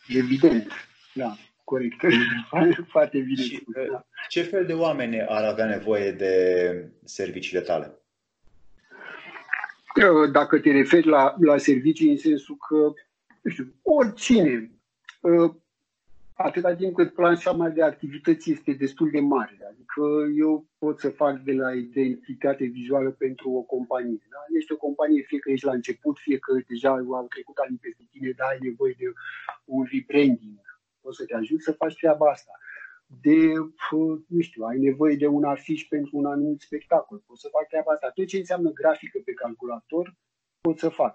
Evident, 0.09 0.73
da, 1.15 1.37
corect. 1.65 1.97
Foarte 2.95 3.19
bine 3.19 3.43
și, 3.43 3.57
spus, 3.57 3.75
da. 3.91 4.07
Ce 4.29 4.43
fel 4.43 4.67
de 4.67 4.73
oameni 4.73 5.23
ar 5.23 5.45
avea 5.45 5.67
nevoie 5.67 6.13
de 6.13 6.93
serviciile 7.05 7.61
tale? 7.61 7.93
Dacă 10.33 10.59
te 10.59 10.71
referi 10.73 11.07
la, 11.07 11.35
la 11.41 11.59
servicii 11.59 12.11
în 12.11 12.19
sensul 12.19 12.57
că, 12.69 12.93
nu 13.43 13.51
știu, 13.51 13.75
oricine, 13.83 14.71
ă, 15.25 15.57
atâta 16.37 16.75
timp 16.75 16.95
cât 16.95 17.15
planșa 17.15 17.69
de 17.69 17.83
activități 17.83 18.51
este 18.51 18.73
destul 18.73 19.11
de 19.11 19.21
mare. 19.21 19.59
Adică 19.71 20.03
eu 20.39 20.67
pot 20.79 21.01
să 21.01 21.11
fac 21.11 21.41
de 21.41 21.53
la 21.53 21.75
identitate 21.75 22.65
vizuală 22.65 23.11
pentru 23.11 23.51
o 23.51 23.63
companie. 23.63 24.27
Da? 24.31 24.39
Ești 24.57 24.73
o 24.73 24.77
companie, 24.77 25.23
fie 25.23 25.39
că 25.39 25.51
ești 25.51 25.67
la 25.67 25.73
început, 25.73 26.19
fie 26.19 26.39
că 26.39 26.53
deja 26.69 26.91
au 26.91 27.27
trecut 27.29 27.57
ani 27.57 27.79
peste 27.81 28.05
tine, 28.11 28.31
dar 28.37 28.49
ai 28.49 28.59
nevoie 28.61 28.95
de 28.99 29.05
un 29.65 29.85
rebranding. 29.93 30.61
O 31.01 31.13
să 31.13 31.25
te 31.25 31.35
ajut 31.35 31.63
să 31.63 31.73
faci 31.73 31.97
treaba 31.97 32.31
asta. 32.31 32.53
De, 33.23 33.53
nu 34.27 34.41
știu, 34.41 34.65
ai 34.65 34.79
nevoie 34.79 35.17
de 35.17 35.27
un 35.27 35.45
afiș 35.45 35.83
pentru 35.85 36.17
un 36.17 36.27
anumit 36.27 36.61
spectacol. 36.61 37.23
Pot 37.27 37.39
să 37.39 37.49
fac 37.51 37.69
treaba 37.69 37.93
asta. 37.93 38.11
Tot 38.11 38.27
ce 38.27 38.37
înseamnă 38.37 38.71
grafică 38.71 39.19
pe 39.25 39.33
calculator, 39.33 40.15
pot 40.61 40.79
să 40.79 40.89
fac 40.89 41.15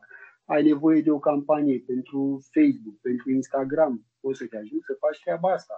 ai 0.54 0.64
nevoie 0.64 1.02
de 1.02 1.12
o 1.12 1.20
campanie 1.20 1.80
pentru 1.92 2.20
Facebook, 2.56 2.98
pentru 3.02 3.28
Instagram, 3.32 3.94
poți 4.22 4.38
să 4.40 4.46
te 4.48 4.58
ajut 4.58 4.82
să 4.84 4.94
faci 5.04 5.22
treaba 5.24 5.50
asta. 5.52 5.76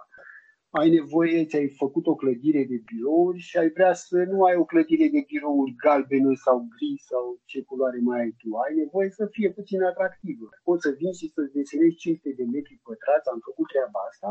Ai 0.80 0.90
nevoie, 0.98 1.46
ți-ai 1.48 1.68
făcut 1.82 2.06
o 2.06 2.14
clădire 2.14 2.62
de 2.72 2.78
birouri 2.88 3.38
și 3.48 3.56
ai 3.58 3.70
vrea 3.76 3.92
să 3.92 4.16
nu 4.32 4.38
ai 4.44 4.56
o 4.56 4.64
clădire 4.72 5.08
de 5.14 5.22
birouri 5.30 5.74
galbenă 5.84 6.32
sau 6.44 6.56
gri 6.74 6.94
sau 7.10 7.24
ce 7.44 7.58
culoare 7.62 8.00
mai 8.08 8.20
ai 8.20 8.34
tu. 8.40 8.48
Ai 8.64 8.74
nevoie 8.82 9.10
să 9.10 9.24
fie 9.34 9.50
puțin 9.58 9.82
atractivă. 9.82 10.48
Poți 10.68 10.82
să 10.86 10.90
vin 11.00 11.12
și 11.12 11.26
să-ți 11.34 11.52
desenezi 11.52 11.96
500 11.96 12.30
de 12.40 12.44
metri 12.54 12.80
pătrați, 12.86 13.28
am 13.32 13.40
făcut 13.48 13.66
treaba 13.72 14.00
asta, 14.10 14.30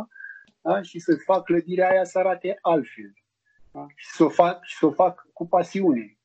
da? 0.61 0.81
și 0.81 0.99
să-ți 0.99 1.23
fac 1.23 1.43
clădirea 1.43 1.89
aia 1.89 2.03
să 2.03 2.17
arate 2.19 2.57
altfel. 2.61 3.11
Da? 3.71 3.85
Și 3.95 4.07
să 4.17 4.23
o 4.23 4.29
fac, 4.29 4.63
și 4.63 4.75
să 4.77 4.85
o 4.85 4.91
fac 4.91 5.15
cu 5.33 5.47
pasiune. 5.47 6.17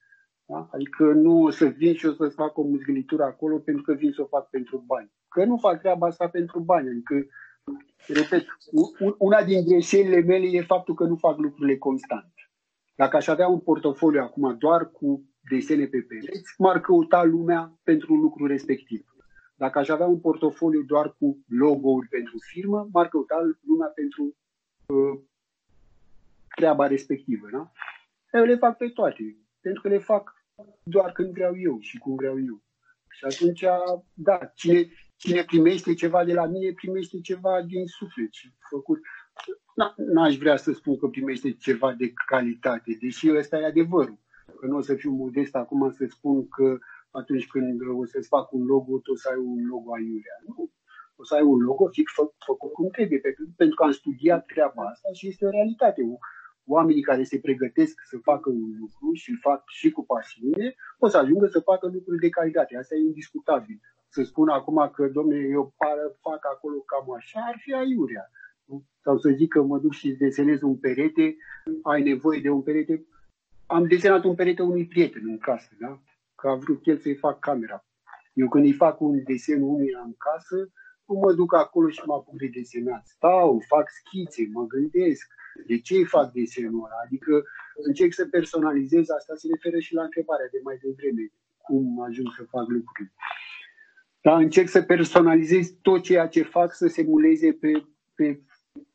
Da? 0.49 0.69
Adică 0.73 1.05
nu 1.05 1.43
o 1.43 1.51
să 1.51 1.65
vin 1.65 1.95
și 1.95 2.07
o 2.07 2.13
să 2.13 2.29
fac 2.29 2.59
o 2.59 2.63
muzgălitură 2.63 3.23
acolo 3.23 3.59
pentru 3.59 3.83
că 3.83 3.93
vin 3.93 4.13
să 4.13 4.23
o 4.23 4.27
fac 4.27 4.51
pentru 4.51 4.85
bani. 4.87 5.13
Că 5.29 5.45
nu 5.45 5.57
fac 5.57 5.81
treaba 5.81 6.07
asta 6.07 6.29
pentru 6.29 6.61
bani. 6.61 6.89
Adică, 6.89 7.27
repet, 8.07 8.47
una 9.19 9.43
din 9.43 9.65
greșelile 9.65 10.21
mele 10.21 10.47
e 10.47 10.63
faptul 10.63 10.95
că 10.95 11.05
nu 11.05 11.17
fac 11.17 11.39
lucrurile 11.39 11.79
constant. 11.79 12.33
Dacă 12.97 13.17
aș 13.17 13.27
avea 13.27 13.49
un 13.49 13.61
portofoliu 13.61 14.21
acum 14.21 14.57
doar 14.59 14.91
cu 14.91 15.25
desene 15.51 15.87
pe 15.87 16.01
pereți, 16.09 16.55
m-ar 16.59 16.81
căuta 16.81 17.23
lumea 17.25 17.79
pentru 17.83 18.15
lucrul 18.15 18.49
respectiv. 18.49 19.07
Dacă 19.55 19.79
aș 19.79 19.89
avea 19.89 20.07
un 20.07 20.21
portofoliu 20.21 20.83
doar 20.83 21.17
cu 21.19 21.45
logo-uri 21.49 22.09
pentru 22.09 22.35
firmă, 22.53 22.89
m-ar 22.93 23.09
căuta 23.09 23.37
lumea 23.67 23.89
pentru 23.89 24.37
uh, 24.87 25.21
treaba 26.57 26.87
respectivă. 26.87 27.49
Da? 27.53 27.71
Eu 28.33 28.45
le 28.45 28.57
fac 28.57 28.77
pe 28.77 28.89
toate, 28.89 29.37
pentru 29.61 29.83
că 29.83 29.89
le 29.89 29.99
fac 29.99 30.38
doar 30.83 31.13
când 31.13 31.33
vreau 31.33 31.59
eu 31.59 31.79
și 31.81 31.99
cum 31.99 32.15
vreau 32.15 32.41
eu. 32.41 32.63
Și 33.09 33.25
atunci, 33.25 33.65
da, 34.15 34.39
cine, 34.55 34.89
cine 35.17 35.45
primește 35.45 35.95
ceva 35.95 36.25
de 36.25 36.33
la 36.33 36.47
mine, 36.47 36.73
primește 36.73 37.21
ceva 37.21 37.63
din 37.63 37.87
suflet 37.87 38.33
și 38.33 38.53
făcut. 38.71 39.01
N-aș 39.97 40.37
vrea 40.37 40.57
să 40.57 40.73
spun 40.73 40.99
că 40.99 41.07
primește 41.07 41.53
ceva 41.53 41.93
de 41.93 42.13
calitate, 42.27 42.99
deși 43.01 43.31
ăsta 43.31 43.59
e 43.59 43.65
adevărul. 43.65 44.19
Că 44.61 44.67
nu 44.67 44.77
o 44.77 44.81
să 44.81 44.95
fiu 44.95 45.11
modest 45.11 45.55
acum 45.55 45.91
să 45.91 46.07
spun 46.09 46.49
că 46.49 46.79
atunci 47.11 47.47
când 47.47 47.81
o 48.01 48.05
să-ți 48.05 48.29
fac 48.29 48.53
un 48.53 48.65
logo, 48.65 48.99
tu 48.99 49.13
o 49.13 49.17
să 49.17 49.29
ai 49.29 49.39
un 49.39 49.67
logo 49.67 49.93
aiurea. 49.93 50.37
Nu. 50.47 50.71
O 51.17 51.25
să 51.25 51.35
ai 51.35 51.43
un 51.43 51.59
logo 51.59 51.89
fix 51.89 52.13
fă, 52.13 52.23
făcut 52.47 52.73
cum 52.73 52.89
trebuie, 52.89 53.21
pentru 53.57 53.77
că 53.77 53.83
am 53.85 53.91
studiat 53.91 54.47
treaba 54.47 54.83
asta 54.83 55.09
și 55.13 55.29
este 55.29 55.47
o 55.47 55.51
realitate 55.51 56.03
oamenii 56.69 57.03
care 57.03 57.23
se 57.23 57.39
pregătesc 57.39 57.95
să 58.11 58.17
facă 58.23 58.49
un 58.51 58.71
lucru 58.81 59.13
și 59.13 59.31
îl 59.31 59.39
fac 59.41 59.63
și 59.67 59.91
cu 59.91 60.05
pasiune, 60.05 60.75
o 60.99 61.09
să 61.09 61.17
ajungă 61.19 61.47
să 61.47 61.61
facă 61.61 61.87
lucruri 61.87 62.21
de 62.21 62.29
calitate. 62.29 62.77
Asta 62.77 62.95
e 62.95 62.99
indiscutabil. 62.99 63.81
Să 64.09 64.23
spun 64.23 64.49
acum 64.49 64.91
că, 64.95 65.09
domnule, 65.09 65.47
eu 65.51 65.75
fac 66.21 66.41
acolo 66.55 66.79
cam 66.79 67.15
așa, 67.17 67.41
ar 67.49 67.57
fi 67.59 67.73
aiurea. 67.73 68.31
Sau 69.03 69.19
să 69.19 69.29
zic 69.29 69.53
că 69.53 69.63
mă 69.63 69.79
duc 69.79 69.93
și 69.93 70.11
desenez 70.11 70.63
un 70.63 70.77
perete, 70.77 71.37
ai 71.83 72.03
nevoie 72.03 72.41
de 72.41 72.51
un 72.51 72.63
perete. 72.63 73.07
Am 73.67 73.87
desenat 73.87 74.25
un 74.25 74.35
perete 74.35 74.63
unui 74.63 74.87
prieten 74.87 75.23
în 75.27 75.39
casă, 75.39 75.69
da? 75.81 76.03
Că 76.35 76.49
a 76.49 76.55
vrut 76.55 76.87
el 76.87 76.99
să-i 76.99 77.15
fac 77.15 77.39
camera. 77.39 77.85
Eu 78.33 78.49
când 78.49 78.65
îi 78.65 78.73
fac 78.73 79.01
un 79.01 79.23
desen 79.23 79.63
unuia 79.63 80.01
în 80.05 80.15
casă, 80.17 80.73
nu 81.05 81.15
mă 81.15 81.33
duc 81.33 81.55
acolo 81.55 81.89
și 81.89 82.03
mă 82.07 82.15
apuc 82.15 82.37
de 82.39 82.51
desenat. 82.53 83.07
Stau, 83.07 83.63
fac 83.67 83.89
schițe, 83.89 84.49
mă 84.53 84.67
gândesc, 84.67 85.27
de 85.67 85.79
ce 85.79 85.95
îi 85.95 86.05
fac 86.05 86.33
desenul 86.33 86.85
ăla? 86.85 86.99
Adică 87.05 87.43
încerc 87.75 88.13
să 88.13 88.27
personalizez, 88.27 89.09
asta 89.09 89.35
se 89.35 89.49
referă 89.53 89.79
și 89.79 89.95
la 89.95 90.03
întrebarea 90.03 90.49
de 90.53 90.61
mai 90.63 90.79
devreme, 90.83 91.33
cum 91.57 92.03
ajung 92.03 92.29
să 92.37 92.43
fac 92.43 92.69
lucruri. 92.69 93.13
Dar 94.21 94.41
încerc 94.41 94.69
să 94.69 94.83
personalizez 94.83 95.75
tot 95.83 96.03
ceea 96.03 96.27
ce 96.27 96.43
fac, 96.43 96.75
să 96.75 96.87
se 96.87 97.03
muleze 97.03 97.53
pe, 97.53 97.73
pe 98.15 98.41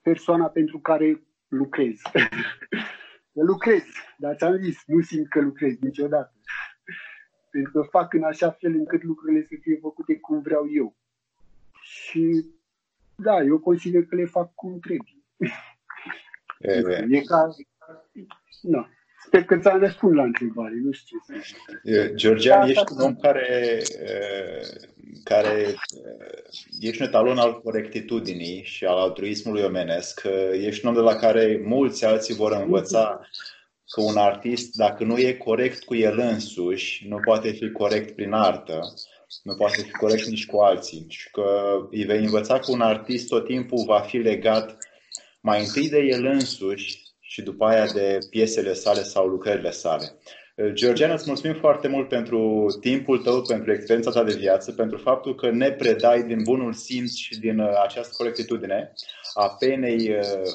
persoana 0.02 0.48
pentru 0.48 0.80
care 0.80 1.24
lucrez. 1.48 2.02
lucrez, 3.52 3.84
dar 4.18 4.36
ți-am 4.36 4.58
zis, 4.58 4.84
nu 4.86 5.02
simt 5.02 5.30
că 5.30 5.42
lucrez 5.42 5.78
niciodată. 5.80 6.34
Pentru 7.52 7.72
că 7.72 7.82
fac 7.82 8.14
în 8.14 8.24
așa 8.24 8.52
fel 8.52 8.74
încât 8.74 9.04
lucrurile 9.04 9.46
să 9.50 9.56
fie 9.62 9.78
făcute 9.82 10.20
cum 10.20 10.42
vreau 10.42 10.68
eu. 10.72 10.96
Și 11.82 12.46
da, 13.16 13.42
eu 13.42 13.60
consider 13.60 14.06
că 14.06 14.16
le 14.16 14.26
fac 14.26 14.54
cum 14.54 14.80
trebuie. 14.80 15.18
E, 16.64 17.06
e 17.10 17.22
ca... 17.22 17.48
Nu. 18.62 18.86
Sper 19.26 19.44
că 19.44 19.58
ți-am 19.58 19.80
răspuns 19.80 20.16
la 20.16 20.24
întrebare, 20.24 20.74
nu 20.84 20.92
știu 20.92 21.18
ce 21.84 22.14
Georgian, 22.16 22.60
da, 22.60 22.68
ești 22.68 22.92
un 22.92 23.02
om 23.02 23.16
care, 23.16 23.82
care 25.24 25.76
ești 26.80 27.02
un 27.02 27.08
etalon 27.08 27.38
al 27.38 27.62
corectitudinii 27.62 28.64
și 28.64 28.86
al 28.86 28.98
altruismului 28.98 29.64
omenesc. 29.64 30.22
Ești 30.52 30.86
un 30.86 30.90
om 30.90 30.96
de 30.96 31.12
la 31.12 31.16
care 31.16 31.62
mulți 31.64 32.06
alții 32.06 32.36
vor 32.36 32.52
învăța 32.52 33.28
că 33.94 34.02
un 34.02 34.18
artist, 34.18 34.76
dacă 34.76 35.04
nu 35.04 35.18
e 35.18 35.34
corect 35.34 35.84
cu 35.84 35.96
el 35.96 36.20
însuși, 36.20 37.08
nu 37.08 37.20
poate 37.20 37.52
fi 37.52 37.72
corect 37.72 38.16
prin 38.16 38.32
artă, 38.32 38.94
nu 39.44 39.56
poate 39.56 39.82
fi 39.82 39.92
corect 39.92 40.26
nici 40.26 40.46
cu 40.46 40.58
alții. 40.58 41.06
Și 41.10 41.30
că 41.32 41.78
îi 41.92 42.04
vei 42.04 42.24
învăța 42.24 42.60
că 42.60 42.72
un 42.72 42.82
artist 42.82 43.28
tot 43.28 43.46
timpul 43.46 43.84
va 43.86 44.00
fi 44.00 44.18
legat 44.18 44.78
mai 45.44 45.60
întâi 45.60 45.90
de 45.90 46.00
el 46.00 46.26
însuși 46.26 47.02
și 47.20 47.42
după 47.42 47.66
aia 47.66 47.86
de 47.86 48.18
piesele 48.30 48.74
sale 48.74 49.04
sau 49.04 49.28
lucrările 49.28 49.72
sale. 49.72 50.18
Georgian, 50.72 51.12
îți 51.12 51.28
mulțumim 51.28 51.56
foarte 51.60 51.88
mult 51.88 52.08
pentru 52.08 52.66
timpul 52.80 53.18
tău, 53.20 53.42
pentru 53.42 53.72
experiența 53.72 54.12
ta 54.12 54.24
de 54.24 54.36
viață, 54.36 54.72
pentru 54.72 54.98
faptul 54.98 55.36
că 55.36 55.52
ne 55.52 55.72
predai 55.72 56.24
din 56.24 56.44
bunul 56.44 56.74
simț 56.74 57.14
și 57.14 57.40
din 57.40 57.60
uh, 57.60 57.82
această 57.84 58.14
corectitudine 58.18 58.94
a 59.34 59.48
penei 59.48 60.10
uh, 60.10 60.52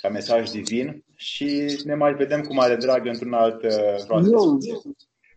ca 0.00 0.08
mesaj 0.08 0.50
divin 0.50 1.04
și 1.14 1.80
ne 1.84 1.94
mai 1.94 2.14
vedem 2.14 2.42
cu 2.42 2.54
mare 2.54 2.76
drag 2.76 3.06
într-un 3.06 3.32
alt 3.32 3.62
uh, 3.62 4.22
eu, 4.30 4.58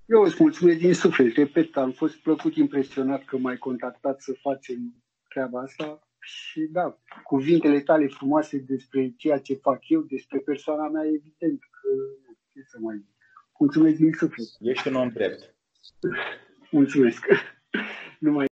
eu 0.05 0.21
îți 0.21 0.35
mulțumesc 0.39 0.77
din 0.77 0.93
suflet. 0.93 1.35
Repet, 1.35 1.77
am 1.77 1.91
fost 1.91 2.15
plăcut 2.15 2.55
impresionat 2.55 3.23
că 3.25 3.37
m-ai 3.37 3.57
contactat 3.57 4.21
să 4.21 4.31
facem 4.41 4.93
treaba 5.27 5.59
asta 5.59 6.08
și 6.29 6.61
da, 6.71 6.99
cuvintele 7.23 7.79
tale 7.79 8.07
frumoase 8.07 8.57
despre 8.57 9.13
ceea 9.17 9.39
ce 9.39 9.53
fac 9.53 9.89
eu, 9.89 10.01
despre 10.01 10.39
persoana 10.39 10.89
mea, 10.89 11.03
evident 11.05 11.59
că 11.59 11.89
ce 12.51 12.61
să 12.67 12.77
mai 12.79 12.97
zic. 12.97 13.15
Mulțumesc 13.59 13.95
din 13.95 14.13
suflet. 14.13 14.47
Ești 14.59 14.87
un 14.87 14.95
om 14.95 15.09
drept. 15.09 15.55
Mulțumesc. 16.71 17.25
Numai 18.19 18.48